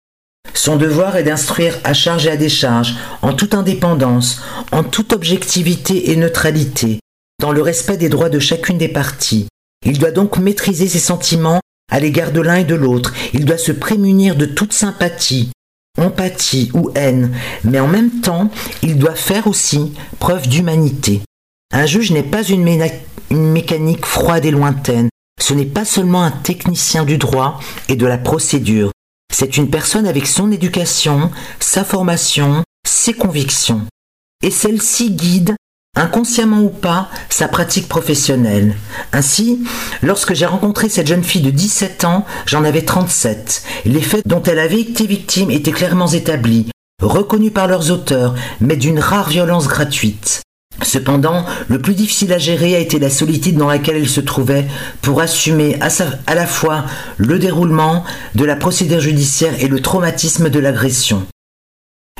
Son 0.53 0.77
devoir 0.77 1.15
est 1.17 1.23
d'instruire 1.23 1.77
à 1.83 1.93
charge 1.93 2.27
et 2.27 2.31
à 2.31 2.37
décharge, 2.37 2.95
en 3.21 3.33
toute 3.33 3.53
indépendance, 3.53 4.41
en 4.71 4.83
toute 4.83 5.13
objectivité 5.13 6.11
et 6.11 6.15
neutralité, 6.15 6.99
dans 7.41 7.51
le 7.51 7.61
respect 7.61 7.97
des 7.97 8.09
droits 8.09 8.29
de 8.29 8.39
chacune 8.39 8.77
des 8.77 8.87
parties, 8.87 9.47
il 9.85 9.99
doit 9.99 10.11
donc 10.11 10.37
maîtriser 10.37 10.87
ses 10.87 10.99
sentiments 10.99 11.59
à 11.91 11.99
l'égard 11.99 12.31
de 12.31 12.41
l'un 12.41 12.55
et 12.55 12.63
de 12.63 12.75
l'autre. 12.75 13.13
Il 13.33 13.45
doit 13.45 13.57
se 13.57 13.71
prémunir 13.71 14.35
de 14.35 14.45
toute 14.45 14.73
sympathie, 14.73 15.51
empathie 15.99 16.71
ou 16.73 16.89
haine, 16.95 17.35
mais 17.63 17.79
en 17.79 17.87
même 17.87 18.21
temps, 18.21 18.49
il 18.81 18.97
doit 18.97 19.15
faire 19.15 19.47
aussi 19.47 19.93
preuve 20.19 20.47
d'humanité. 20.47 21.21
Un 21.71 21.85
juge 21.85 22.11
n'est 22.11 22.23
pas 22.23 22.43
une, 22.43 22.63
mécanique 23.29 24.05
froide 24.05 24.45
et 24.45 24.51
lointaine. 24.51 25.09
Ce 25.39 25.53
n'est 25.53 25.65
pas 25.65 25.85
seulement 25.85 26.23
un 26.23 26.31
technicien 26.31 27.03
du 27.03 27.17
droit 27.17 27.59
et 27.89 27.95
de 27.95 28.05
la 28.05 28.17
procédure. 28.17 28.91
C'est 29.37 29.57
une 29.57 29.69
personne 29.69 30.07
avec 30.07 30.27
son 30.27 30.49
éducation, 30.49 31.29
sa 31.59 31.83
formation, 31.83 32.63
ses 32.87 33.11
convictions. 33.11 33.81
Et 34.41 34.49
celle-ci 34.49 35.11
guide 35.11 35.57
inconsciemment 35.97 36.61
ou 36.61 36.69
pas, 36.69 37.09
sa 37.27 37.49
pratique 37.49 37.89
professionnelle. 37.89 38.77
Ainsi, 39.11 39.61
lorsque 40.01 40.33
j'ai 40.33 40.45
rencontré 40.45 40.87
cette 40.87 41.07
jeune 41.07 41.23
fille 41.25 41.41
de 41.41 41.51
17 41.51 42.05
ans, 42.05 42.25
j'en 42.45 42.63
avais 42.63 42.83
37. 42.83 43.63
Les 43.83 43.99
faits 43.99 44.25
dont 44.25 44.41
elle 44.43 44.59
avait 44.59 44.79
été 44.79 45.05
victime 45.05 45.51
étaient 45.51 45.73
clairement 45.73 46.07
établis, 46.07 46.67
reconnus 47.01 47.51
par 47.51 47.67
leurs 47.67 47.91
auteurs, 47.91 48.35
mais 48.61 48.77
d'une 48.77 48.99
rare 48.99 49.27
violence 49.27 49.67
gratuite. 49.67 50.44
Cependant, 50.81 51.45
le 51.69 51.79
plus 51.79 51.93
difficile 51.93 52.33
à 52.33 52.37
gérer 52.37 52.75
a 52.75 52.79
été 52.79 52.99
la 52.99 53.09
solitude 53.09 53.57
dans 53.57 53.67
laquelle 53.67 53.95
elle 53.95 54.09
se 54.09 54.21
trouvait 54.21 54.65
pour 55.01 55.21
assumer 55.21 55.77
à, 55.81 56.35
la 56.35 56.45
fois 56.45 56.85
le 57.17 57.39
déroulement 57.39 58.03
de 58.35 58.45
la 58.45 58.55
procédure 58.55 58.99
judiciaire 58.99 59.53
et 59.59 59.67
le 59.67 59.81
traumatisme 59.81 60.49
de 60.49 60.59
l'agression. 60.59 61.25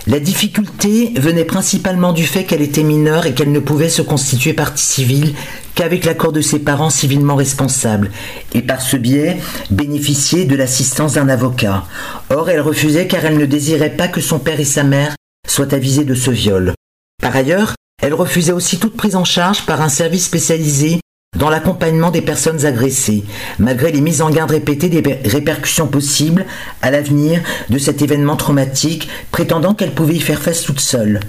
La 0.08 0.20
difficulté 0.20 1.14
venait 1.18 1.46
principalement 1.46 2.14
du 2.14 2.26
fait 2.26 2.44
qu'elle 2.44 2.62
était 2.62 2.84
mineure 2.84 3.26
et 3.26 3.34
qu'elle 3.34 3.52
ne 3.52 3.60
pouvait 3.60 3.90
se 3.90 4.04
constituer 4.04 4.54
partie 4.54 4.86
civile 4.86 5.34
qu'avec 5.74 6.06
l'accord 6.06 6.32
de 6.32 6.42
ses 6.42 6.60
parents 6.60 6.92
civilement 6.92 7.36
responsables, 7.36 8.12
et 8.54 8.62
par 8.62 8.82
ce 8.82 8.98
biais 8.98 9.38
bénéficier 9.72 10.46
de 10.46 10.56
l'assistance 10.56 11.14
d'un 11.14 11.28
avocat. 11.28 11.86
Or, 12.30 12.50
elle 12.50 12.62
refusait 12.62 13.08
car 13.08 13.26
elle 13.26 13.38
ne 13.38 13.46
désirait 13.46 13.90
pas 13.98 14.08
que 14.08 14.22
son 14.22 14.38
père 14.38 14.60
et 14.60 14.66
sa 14.66 14.84
mère 14.84 15.16
soient 15.48 15.74
avisés 15.74 16.06
de 16.06 16.16
ce 16.16 16.32
viol. 16.32 16.74
Par 17.22 17.36
ailleurs, 17.36 17.74
elle 18.06 18.14
refusait 18.14 18.52
aussi 18.52 18.78
toute 18.78 18.96
prise 18.96 19.16
en 19.16 19.24
charge 19.24 19.66
par 19.66 19.82
un 19.82 19.90
service 19.90 20.26
spécialisé 20.26 21.00
dans 21.36 21.50
l'accompagnement 21.50 22.12
des 22.12 22.22
personnes 22.22 22.64
agressées, 22.64 23.24
malgré 23.58 23.92
les 23.92 24.00
mises 24.00 24.22
en 24.22 24.30
garde 24.30 24.52
répétées 24.52 24.90
des 24.90 25.02
répercussions 25.26 25.88
possibles 25.88 26.46
à 26.84 26.92
l'avenir 26.92 27.42
de 27.70 27.80
cet 27.80 28.04
événement 28.04 28.36
traumatique, 28.36 29.10
prétendant 29.32 29.74
qu'elle 29.74 29.96
pouvait 29.96 30.14
y 30.14 30.20
faire 30.20 30.40
face 30.40 30.62
toute 30.62 30.82
seule. 30.82 31.20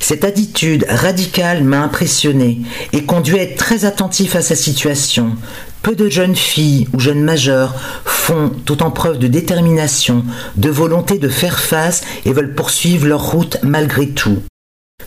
Cette 0.00 0.24
attitude 0.24 0.84
radicale 0.88 1.62
m'a 1.62 1.80
impressionné 1.80 2.62
et 2.92 3.04
conduit 3.04 3.38
à 3.38 3.42
être 3.42 3.56
très 3.56 3.84
attentif 3.84 4.34
à 4.34 4.42
sa 4.42 4.56
situation. 4.56 5.36
Peu 5.82 5.94
de 5.94 6.08
jeunes 6.08 6.34
filles 6.34 6.88
ou 6.92 6.98
jeunes 6.98 7.22
majeures 7.22 7.76
font 8.04 8.50
autant 8.68 8.90
preuve 8.90 9.20
de 9.20 9.28
détermination, 9.28 10.24
de 10.56 10.70
volonté 10.70 11.18
de 11.18 11.28
faire 11.28 11.60
face 11.60 12.02
et 12.24 12.32
veulent 12.32 12.56
poursuivre 12.56 13.06
leur 13.06 13.30
route 13.30 13.58
malgré 13.62 14.08
tout. 14.08 14.42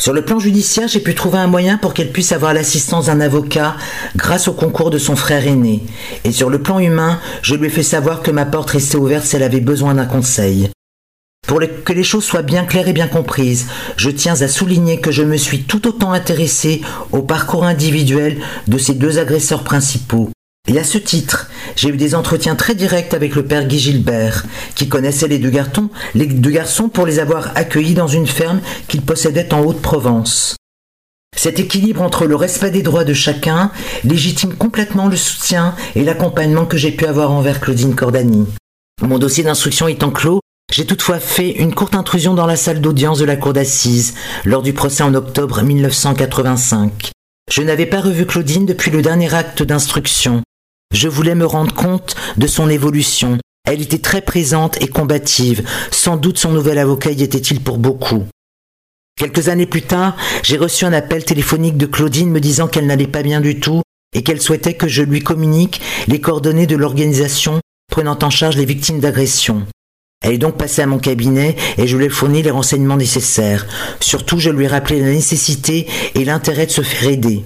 Sur 0.03 0.11
le 0.11 0.25
plan 0.25 0.37
judiciaire, 0.37 0.89
j'ai 0.89 0.99
pu 0.99 1.15
trouver 1.15 1.37
un 1.37 1.47
moyen 1.47 1.77
pour 1.77 1.93
qu'elle 1.93 2.11
puisse 2.11 2.33
avoir 2.33 2.53
l'assistance 2.53 3.05
d'un 3.05 3.21
avocat 3.21 3.77
grâce 4.17 4.49
au 4.49 4.51
concours 4.51 4.89
de 4.89 4.97
son 4.97 5.15
frère 5.15 5.47
aîné. 5.47 5.81
Et 6.25 6.33
sur 6.33 6.49
le 6.49 6.61
plan 6.61 6.79
humain, 6.79 7.21
je 7.41 7.55
lui 7.55 7.67
ai 7.67 7.69
fait 7.69 7.83
savoir 7.83 8.21
que 8.21 8.29
ma 8.29 8.45
porte 8.45 8.71
restait 8.71 8.97
ouverte 8.97 9.25
si 9.25 9.37
elle 9.37 9.43
avait 9.43 9.61
besoin 9.61 9.93
d'un 9.93 10.05
conseil. 10.05 10.69
Pour 11.47 11.61
que 11.85 11.93
les 11.93 12.03
choses 12.03 12.25
soient 12.25 12.41
bien 12.41 12.65
claires 12.65 12.89
et 12.89 12.93
bien 12.93 13.07
comprises, 13.07 13.67
je 13.95 14.09
tiens 14.09 14.41
à 14.41 14.49
souligner 14.49 14.99
que 14.99 15.11
je 15.11 15.23
me 15.23 15.37
suis 15.37 15.63
tout 15.63 15.87
autant 15.87 16.11
intéressé 16.11 16.81
au 17.13 17.21
parcours 17.21 17.63
individuel 17.63 18.41
de 18.67 18.77
ces 18.77 18.95
deux 18.95 19.19
agresseurs 19.19 19.63
principaux, 19.63 20.32
et 20.69 20.79
à 20.79 20.85
ce 20.85 20.97
titre, 20.97 21.51
j'ai 21.75 21.89
eu 21.89 21.97
des 21.97 22.15
entretiens 22.15 22.55
très 22.55 22.73
directs 22.73 23.13
avec 23.13 23.35
le 23.35 23.45
père 23.45 23.67
Guy 23.67 23.79
Gilbert, 23.79 24.45
qui 24.75 24.87
connaissait 24.87 25.27
les 25.27 25.37
deux, 25.37 25.49
garçons, 25.49 25.89
les 26.15 26.25
deux 26.25 26.51
garçons 26.51 26.87
pour 26.87 27.05
les 27.05 27.19
avoir 27.19 27.51
accueillis 27.55 27.95
dans 27.95 28.07
une 28.07 28.27
ferme 28.27 28.61
qu'il 28.87 29.01
possédait 29.01 29.53
en 29.53 29.59
Haute-Provence. 29.59 30.55
Cet 31.35 31.59
équilibre 31.59 32.01
entre 32.01 32.25
le 32.25 32.35
respect 32.35 32.71
des 32.71 32.81
droits 32.81 33.03
de 33.03 33.13
chacun 33.13 33.71
légitime 34.05 34.55
complètement 34.55 35.07
le 35.07 35.17
soutien 35.17 35.75
et 35.95 36.03
l'accompagnement 36.03 36.65
que 36.65 36.77
j'ai 36.77 36.91
pu 36.91 37.05
avoir 37.05 37.31
envers 37.31 37.59
Claudine 37.59 37.95
Cordani. 37.95 38.47
Mon 39.01 39.19
dossier 39.19 39.43
d'instruction 39.43 39.89
étant 39.89 40.11
clos, 40.11 40.39
j'ai 40.71 40.85
toutefois 40.85 41.19
fait 41.19 41.51
une 41.51 41.75
courte 41.75 41.95
intrusion 41.95 42.35
dans 42.35 42.47
la 42.47 42.55
salle 42.55 42.79
d'audience 42.79 43.19
de 43.19 43.25
la 43.25 43.35
cour 43.35 43.51
d'assises 43.51 44.13
lors 44.45 44.61
du 44.61 44.71
procès 44.71 45.03
en 45.03 45.13
octobre 45.13 45.61
1985. 45.61 47.11
Je 47.51 47.61
n'avais 47.61 47.85
pas 47.85 47.99
revu 47.99 48.25
Claudine 48.25 48.65
depuis 48.65 48.91
le 48.91 49.01
dernier 49.01 49.33
acte 49.33 49.61
d'instruction, 49.61 50.41
je 50.93 51.09
voulais 51.09 51.35
me 51.35 51.45
rendre 51.45 51.73
compte 51.73 52.15
de 52.37 52.47
son 52.47 52.69
évolution. 52.69 53.37
Elle 53.65 53.81
était 53.81 53.97
très 53.97 54.21
présente 54.21 54.81
et 54.81 54.87
combative. 54.87 55.67
Sans 55.91 56.17
doute 56.17 56.37
son 56.37 56.51
nouvel 56.51 56.77
avocat 56.77 57.11
y 57.11 57.23
était-il 57.23 57.61
pour 57.61 57.77
beaucoup. 57.77 58.23
Quelques 59.17 59.49
années 59.49 59.65
plus 59.65 59.81
tard, 59.81 60.15
j'ai 60.43 60.57
reçu 60.57 60.85
un 60.85 60.93
appel 60.93 61.23
téléphonique 61.23 61.77
de 61.77 61.85
Claudine 61.85 62.31
me 62.31 62.39
disant 62.39 62.67
qu'elle 62.67 62.87
n'allait 62.87 63.07
pas 63.07 63.23
bien 63.23 63.41
du 63.41 63.59
tout 63.59 63.81
et 64.15 64.23
qu'elle 64.23 64.41
souhaitait 64.41 64.73
que 64.75 64.87
je 64.87 65.03
lui 65.03 65.21
communique 65.21 65.81
les 66.07 66.19
coordonnées 66.19 66.67
de 66.67 66.75
l'organisation 66.75 67.59
prenant 67.91 68.17
en 68.21 68.29
charge 68.29 68.57
les 68.57 68.65
victimes 68.65 68.99
d'agression. 68.99 69.65
Elle 70.23 70.33
est 70.33 70.37
donc 70.39 70.57
passée 70.57 70.81
à 70.81 70.87
mon 70.87 70.99
cabinet 70.99 71.55
et 71.77 71.85
je 71.85 71.97
lui 71.97 72.05
ai 72.05 72.09
fourni 72.09 72.41
les 72.41 72.49
renseignements 72.49 72.97
nécessaires. 72.97 73.67
Surtout, 73.99 74.39
je 74.39 74.49
lui 74.49 74.65
ai 74.65 74.67
rappelé 74.67 74.99
la 74.99 75.11
nécessité 75.11 75.87
et 76.15 76.25
l'intérêt 76.25 76.65
de 76.65 76.71
se 76.71 76.81
faire 76.81 77.09
aider. 77.09 77.43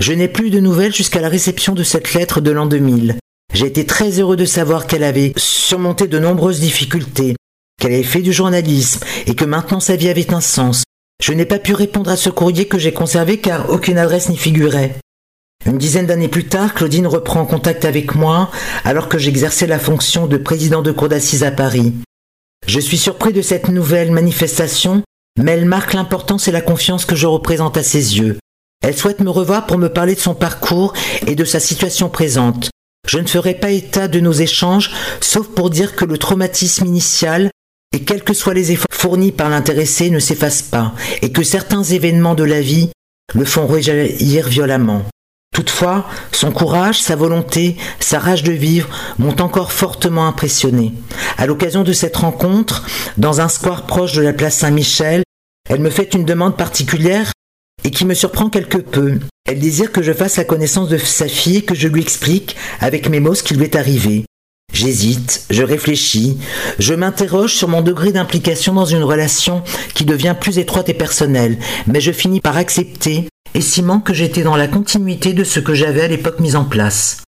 Je 0.00 0.12
n'ai 0.12 0.26
plus 0.26 0.50
de 0.50 0.58
nouvelles 0.58 0.94
jusqu'à 0.94 1.20
la 1.20 1.28
réception 1.28 1.74
de 1.74 1.84
cette 1.84 2.14
lettre 2.14 2.40
de 2.40 2.50
l'an 2.50 2.66
2000. 2.66 3.18
J'ai 3.54 3.66
été 3.66 3.86
très 3.86 4.18
heureux 4.18 4.36
de 4.36 4.44
savoir 4.44 4.86
qu'elle 4.86 5.04
avait 5.04 5.32
surmonté 5.36 6.08
de 6.08 6.18
nombreuses 6.18 6.58
difficultés, 6.58 7.36
qu'elle 7.80 7.92
avait 7.92 8.02
fait 8.02 8.22
du 8.22 8.32
journalisme 8.32 9.04
et 9.26 9.36
que 9.36 9.44
maintenant 9.44 9.78
sa 9.78 9.94
vie 9.94 10.08
avait 10.08 10.34
un 10.34 10.40
sens. 10.40 10.82
Je 11.22 11.32
n'ai 11.32 11.44
pas 11.44 11.60
pu 11.60 11.74
répondre 11.74 12.10
à 12.10 12.16
ce 12.16 12.30
courrier 12.30 12.66
que 12.66 12.78
j'ai 12.78 12.92
conservé 12.92 13.38
car 13.38 13.70
aucune 13.70 13.96
adresse 13.96 14.28
n'y 14.28 14.36
figurait. 14.36 14.96
Une 15.66 15.78
dizaine 15.78 16.06
d'années 16.06 16.26
plus 16.26 16.48
tard, 16.48 16.74
Claudine 16.74 17.06
reprend 17.06 17.46
contact 17.46 17.84
avec 17.84 18.16
moi 18.16 18.50
alors 18.84 19.08
que 19.08 19.18
j'exerçais 19.18 19.68
la 19.68 19.78
fonction 19.78 20.26
de 20.26 20.36
président 20.36 20.82
de 20.82 20.90
cour 20.90 21.10
d'assises 21.10 21.44
à 21.44 21.52
Paris. 21.52 21.92
Je 22.66 22.80
suis 22.80 22.98
surpris 22.98 23.32
de 23.32 23.42
cette 23.42 23.68
nouvelle 23.68 24.10
manifestation, 24.10 25.02
mais 25.38 25.52
elle 25.52 25.66
marque 25.66 25.92
l'importance 25.92 26.48
et 26.48 26.52
la 26.52 26.60
confiance 26.60 27.04
que 27.04 27.14
je 27.14 27.28
représente 27.28 27.76
à 27.76 27.84
ses 27.84 28.18
yeux. 28.18 28.38
Elle 28.82 28.96
souhaite 28.96 29.20
me 29.20 29.30
revoir 29.30 29.66
pour 29.66 29.78
me 29.78 29.88
parler 29.88 30.14
de 30.14 30.20
son 30.20 30.34
parcours 30.34 30.92
et 31.26 31.34
de 31.34 31.44
sa 31.44 31.60
situation 31.60 32.08
présente. 32.08 32.70
Je 33.08 33.18
ne 33.18 33.26
ferai 33.26 33.54
pas 33.54 33.70
état 33.70 34.08
de 34.08 34.20
nos 34.20 34.32
échanges, 34.32 34.90
sauf 35.20 35.48
pour 35.48 35.70
dire 35.70 35.96
que 35.96 36.04
le 36.04 36.18
traumatisme 36.18 36.86
initial, 36.86 37.50
et 37.94 38.02
quels 38.02 38.24
que 38.24 38.34
soient 38.34 38.54
les 38.54 38.72
efforts 38.72 38.86
fournis 38.92 39.32
par 39.32 39.50
l'intéressé, 39.50 40.10
ne 40.10 40.18
s'efface 40.18 40.62
pas, 40.62 40.94
et 41.20 41.30
que 41.32 41.42
certains 41.42 41.82
événements 41.82 42.34
de 42.34 42.44
la 42.44 42.60
vie 42.60 42.90
le 43.34 43.44
font 43.44 43.66
rejaillir 43.66 44.48
violemment. 44.48 45.02
Toutefois, 45.54 46.06
son 46.32 46.50
courage, 46.50 47.00
sa 47.00 47.14
volonté, 47.14 47.76
sa 48.00 48.18
rage 48.18 48.42
de 48.42 48.52
vivre 48.52 48.88
m'ont 49.18 49.38
encore 49.40 49.72
fortement 49.72 50.26
impressionné. 50.26 50.94
À 51.36 51.46
l'occasion 51.46 51.82
de 51.82 51.92
cette 51.92 52.16
rencontre, 52.16 52.84
dans 53.18 53.42
un 53.42 53.48
square 53.48 53.82
proche 53.86 54.14
de 54.14 54.22
la 54.22 54.32
place 54.32 54.56
Saint-Michel, 54.56 55.22
elle 55.68 55.80
me 55.80 55.90
fait 55.90 56.14
une 56.14 56.24
demande 56.24 56.56
particulière 56.56 57.32
et 57.84 57.90
qui 57.90 58.04
me 58.04 58.14
surprend 58.14 58.48
quelque 58.48 58.78
peu. 58.78 59.18
Elle 59.46 59.58
désire 59.58 59.92
que 59.92 60.02
je 60.02 60.12
fasse 60.12 60.36
la 60.36 60.44
connaissance 60.44 60.88
de 60.88 60.98
sa 60.98 61.28
fille 61.28 61.58
et 61.58 61.62
que 61.62 61.74
je 61.74 61.88
lui 61.88 62.00
explique 62.00 62.56
avec 62.80 63.08
mes 63.08 63.20
mots 63.20 63.34
ce 63.34 63.42
qui 63.42 63.54
lui 63.54 63.64
est 63.64 63.76
arrivé. 63.76 64.24
J'hésite, 64.72 65.44
je 65.50 65.62
réfléchis, 65.62 66.38
je 66.78 66.94
m'interroge 66.94 67.54
sur 67.54 67.68
mon 67.68 67.82
degré 67.82 68.10
d'implication 68.10 68.72
dans 68.72 68.86
une 68.86 69.02
relation 69.02 69.62
qui 69.94 70.04
devient 70.04 70.34
plus 70.40 70.58
étroite 70.58 70.88
et 70.88 70.94
personnelle, 70.94 71.58
mais 71.86 72.00
je 72.00 72.10
finis 72.10 72.40
par 72.40 72.56
accepter, 72.56 73.28
estimant 73.54 74.00
que 74.00 74.14
j'étais 74.14 74.42
dans 74.42 74.56
la 74.56 74.68
continuité 74.68 75.34
de 75.34 75.44
ce 75.44 75.60
que 75.60 75.74
j'avais 75.74 76.02
à 76.02 76.08
l'époque 76.08 76.40
mis 76.40 76.56
en 76.56 76.64
place. 76.64 77.22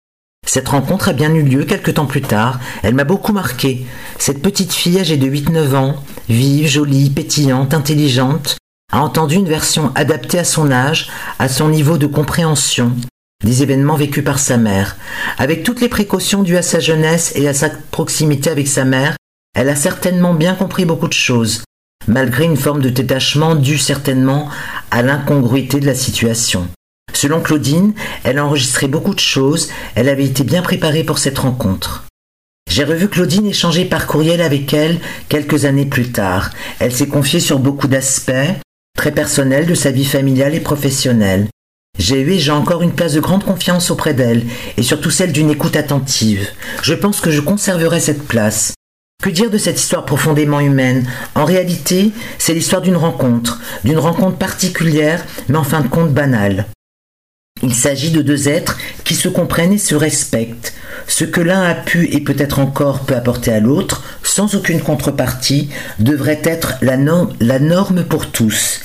Cette 0.47 0.69
rencontre 0.69 1.09
a 1.09 1.12
bien 1.12 1.35
eu 1.35 1.43
lieu 1.43 1.65
quelque 1.65 1.91
temps 1.91 2.07
plus 2.07 2.23
tard, 2.23 2.61
elle 2.83 2.95
m'a 2.95 3.05
beaucoup 3.05 3.33
marqué. 3.33 3.87
Cette 4.19 4.43
petite 4.43 4.73
fille 4.73 5.01
âgée 5.01 5.17
de 5.17 5.27
8-9 5.27 5.75
ans, 5.75 5.97
vive, 6.29 6.69
jolie, 6.69 7.11
pétillante, 7.11 7.75
intelligente, 7.75 8.57
a 8.92 9.00
entendu 9.00 9.37
une 9.37 9.48
version 9.48 9.90
adaptée 9.94 10.38
à 10.38 10.44
son 10.44 10.70
âge, 10.70 11.11
à 11.38 11.48
son 11.48 11.68
niveau 11.68 11.98
de 11.98 12.07
compréhension, 12.07 12.92
des 13.42 13.62
événements 13.62 13.96
vécus 13.96 14.24
par 14.24 14.38
sa 14.38 14.57
mère. 14.57 14.96
Avec 15.38 15.64
toutes 15.64 15.81
les 15.81 15.88
précautions 15.88 16.42
dues 16.42 16.57
à 16.59 16.62
sa 16.62 16.78
jeunesse 16.78 17.33
et 17.35 17.48
à 17.48 17.55
sa 17.55 17.70
proximité 17.70 18.50
avec 18.50 18.68
sa 18.68 18.85
mère, 18.85 19.16
elle 19.55 19.68
a 19.68 19.76
certainement 19.76 20.35
bien 20.35 20.55
compris 20.55 20.85
beaucoup 20.85 21.09
de 21.09 21.12
choses, 21.12 21.64
malgré 22.07 22.44
une 22.44 22.57
forme 22.57 22.83
de 22.83 22.90
détachement 22.90 23.55
due 23.55 23.78
certainement 23.78 24.48
à 24.90 25.02
l'incongruité 25.02 25.81
de 25.81 25.87
la 25.87 25.94
situation. 25.94 26.68
Selon 27.12 27.40
Claudine, 27.40 27.94
elle 28.24 28.38
a 28.38 28.44
enregistré 28.44 28.88
beaucoup 28.88 29.14
de 29.14 29.20
choses, 29.20 29.68
elle 29.94 30.09
avait 30.09 30.24
été 30.24 30.44
bien 30.44 30.62
préparée 30.62 31.05
pour 31.05 31.18
cette 31.18 31.38
rencontre. 31.38 32.05
J'ai 32.70 32.85
revu 32.85 33.09
Claudine 33.09 33.46
échanger 33.46 33.85
par 33.85 34.07
courriel 34.07 34.40
avec 34.40 34.72
elle 34.72 34.98
quelques 35.28 35.66
années 35.66 35.87
plus 35.87 36.11
tard. 36.11 36.50
Elle 36.78 36.94
s'est 36.94 37.09
confiée 37.09 37.40
sur 37.40 37.59
beaucoup 37.59 37.87
d'aspects, 37.87 38.33
très 39.03 39.11
personnels 39.11 39.67
de 39.67 39.75
sa 39.75 39.91
vie 39.91 40.05
familiale 40.05 40.55
et 40.55 40.61
professionnelle. 40.61 41.49
J'ai 41.99 42.21
eu 42.21 42.35
et 42.35 42.38
j'ai 42.38 42.53
encore 42.53 42.83
une 42.83 42.93
place 42.93 43.15
de 43.15 43.21
grande 43.21 43.43
confiance 43.43 43.91
auprès 43.91 44.15
d'elle, 44.15 44.45
et 44.77 44.85
surtout 44.85 45.11
celle 45.11 45.33
d'une 45.33 45.51
écoute 45.51 45.75
attentive. 45.75 46.47
Je 46.85 46.95
pense 46.95 47.21
que 47.21 47.33
je 47.33 47.41
conserverai 47.41 47.99
cette 47.99 48.23
place. 48.23 48.75
Que 49.21 49.29
dire 49.29 49.51
de 49.51 49.59
cette 49.59 49.81
histoire 49.81 50.05
profondément 50.05 50.61
humaine? 50.61 51.05
En 51.35 51.45
réalité, 51.45 52.12
c'est 52.38 52.55
l'histoire 52.55 52.81
d'une 52.81 52.95
rencontre, 52.95 53.61
d'une 53.83 53.99
rencontre 53.99 54.38
particulière, 54.38 55.27
mais 55.49 55.59
en 55.59 55.65
fin 55.65 55.81
de 55.81 55.88
compte 55.88 56.15
banale. 56.15 56.67
Il 57.61 57.75
s'agit 57.75 58.12
de 58.12 58.23
deux 58.23 58.49
êtres 58.49 58.79
qui 59.03 59.17
se 59.17 59.29
comprennent 59.29 59.73
et 59.73 59.79
se 59.79 59.97
respectent. 59.97 60.75
Ce 61.07 61.25
que 61.25 61.41
l'un 61.41 61.62
a 61.62 61.75
pu 61.75 62.09
et 62.12 62.21
peut-être 62.21 62.59
encore 62.59 63.01
peut 63.01 63.17
apporter 63.17 63.53
à 63.53 63.61
l'autre, 63.61 64.03
sans 64.23 64.55
aucune 64.55 64.81
contrepartie, 64.81 65.69
devrait 65.99 66.41
être 66.45 66.75
la, 66.81 66.97
norme 66.97 68.05
pour 68.05 68.31
tous. 68.31 68.81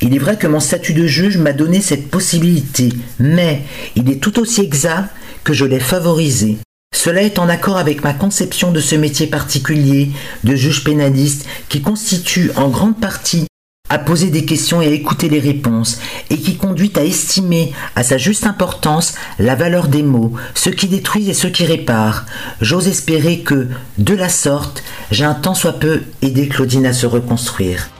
Il 0.00 0.14
est 0.14 0.18
vrai 0.18 0.36
que 0.36 0.46
mon 0.46 0.60
statut 0.60 0.94
de 0.94 1.06
juge 1.06 1.38
m'a 1.38 1.52
donné 1.52 1.80
cette 1.80 2.10
possibilité, 2.10 2.90
mais 3.18 3.62
il 3.96 4.10
est 4.10 4.22
tout 4.22 4.38
aussi 4.38 4.60
exact 4.60 5.10
que 5.44 5.52
je 5.52 5.64
l'ai 5.64 5.80
favorisé. 5.80 6.58
Cela 6.94 7.22
est 7.22 7.38
en 7.38 7.48
accord 7.48 7.78
avec 7.78 8.04
ma 8.04 8.12
conception 8.12 8.70
de 8.70 8.80
ce 8.80 8.94
métier 8.94 9.26
particulier 9.26 10.10
de 10.44 10.54
juge 10.54 10.84
pénaliste 10.84 11.46
qui 11.68 11.80
constitue 11.80 12.50
en 12.56 12.68
grande 12.68 13.00
partie 13.00 13.46
à 13.92 13.98
poser 13.98 14.30
des 14.30 14.46
questions 14.46 14.80
et 14.80 14.86
à 14.86 14.90
écouter 14.90 15.28
les 15.28 15.38
réponses, 15.38 16.00
et 16.30 16.38
qui 16.38 16.56
conduit 16.56 16.92
à 16.96 17.04
estimer 17.04 17.74
à 17.94 18.02
sa 18.02 18.16
juste 18.16 18.46
importance 18.46 19.16
la 19.38 19.54
valeur 19.54 19.86
des 19.86 20.02
mots, 20.02 20.32
ce 20.54 20.70
qui 20.70 20.88
détruisent 20.88 21.28
et 21.28 21.34
ce 21.34 21.46
qui 21.46 21.66
réparent. 21.66 22.24
J'ose 22.62 22.88
espérer 22.88 23.40
que, 23.40 23.68
de 23.98 24.14
la 24.14 24.30
sorte, 24.30 24.82
j'ai 25.10 25.26
un 25.26 25.34
tant 25.34 25.54
soit 25.54 25.78
peu 25.78 26.04
aidé 26.22 26.48
Claudine 26.48 26.86
à 26.86 26.94
se 26.94 27.04
reconstruire. 27.04 27.90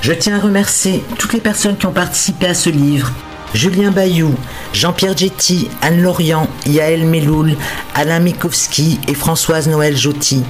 Je 0.00 0.12
tiens 0.12 0.38
à 0.38 0.40
remercier 0.40 1.04
toutes 1.16 1.32
les 1.32 1.40
personnes 1.40 1.76
qui 1.76 1.86
ont 1.86 1.92
participé 1.92 2.48
à 2.48 2.54
ce 2.54 2.70
livre. 2.70 3.12
Julien 3.54 3.92
Bayou, 3.92 4.34
Jean-Pierre 4.72 5.16
Getty, 5.16 5.68
Anne 5.82 6.02
Lorient, 6.02 6.48
Yaël 6.66 7.06
Meloul, 7.06 7.54
Alain 7.94 8.18
Mikowski 8.18 8.98
et 9.06 9.14
Françoise 9.14 9.68
Noël 9.68 9.96
Jotti. 9.96 10.42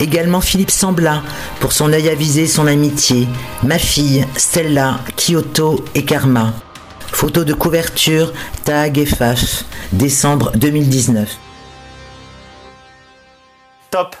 Également 0.00 0.40
Philippe 0.40 0.70
Sambla 0.70 1.22
pour 1.60 1.72
son 1.72 1.92
œil 1.92 2.08
avisé 2.08 2.46
son 2.46 2.66
amitié. 2.66 3.26
Ma 3.62 3.78
fille, 3.78 4.26
Stella, 4.36 5.00
Kyoto 5.16 5.84
et 5.94 6.04
Karma. 6.04 6.52
Photo 7.12 7.44
de 7.44 7.54
couverture, 7.54 8.32
Tag 8.64 8.98
et 8.98 9.06
Faf, 9.06 9.64
décembre 9.92 10.52
2019. 10.54 11.36
Top 13.90 14.14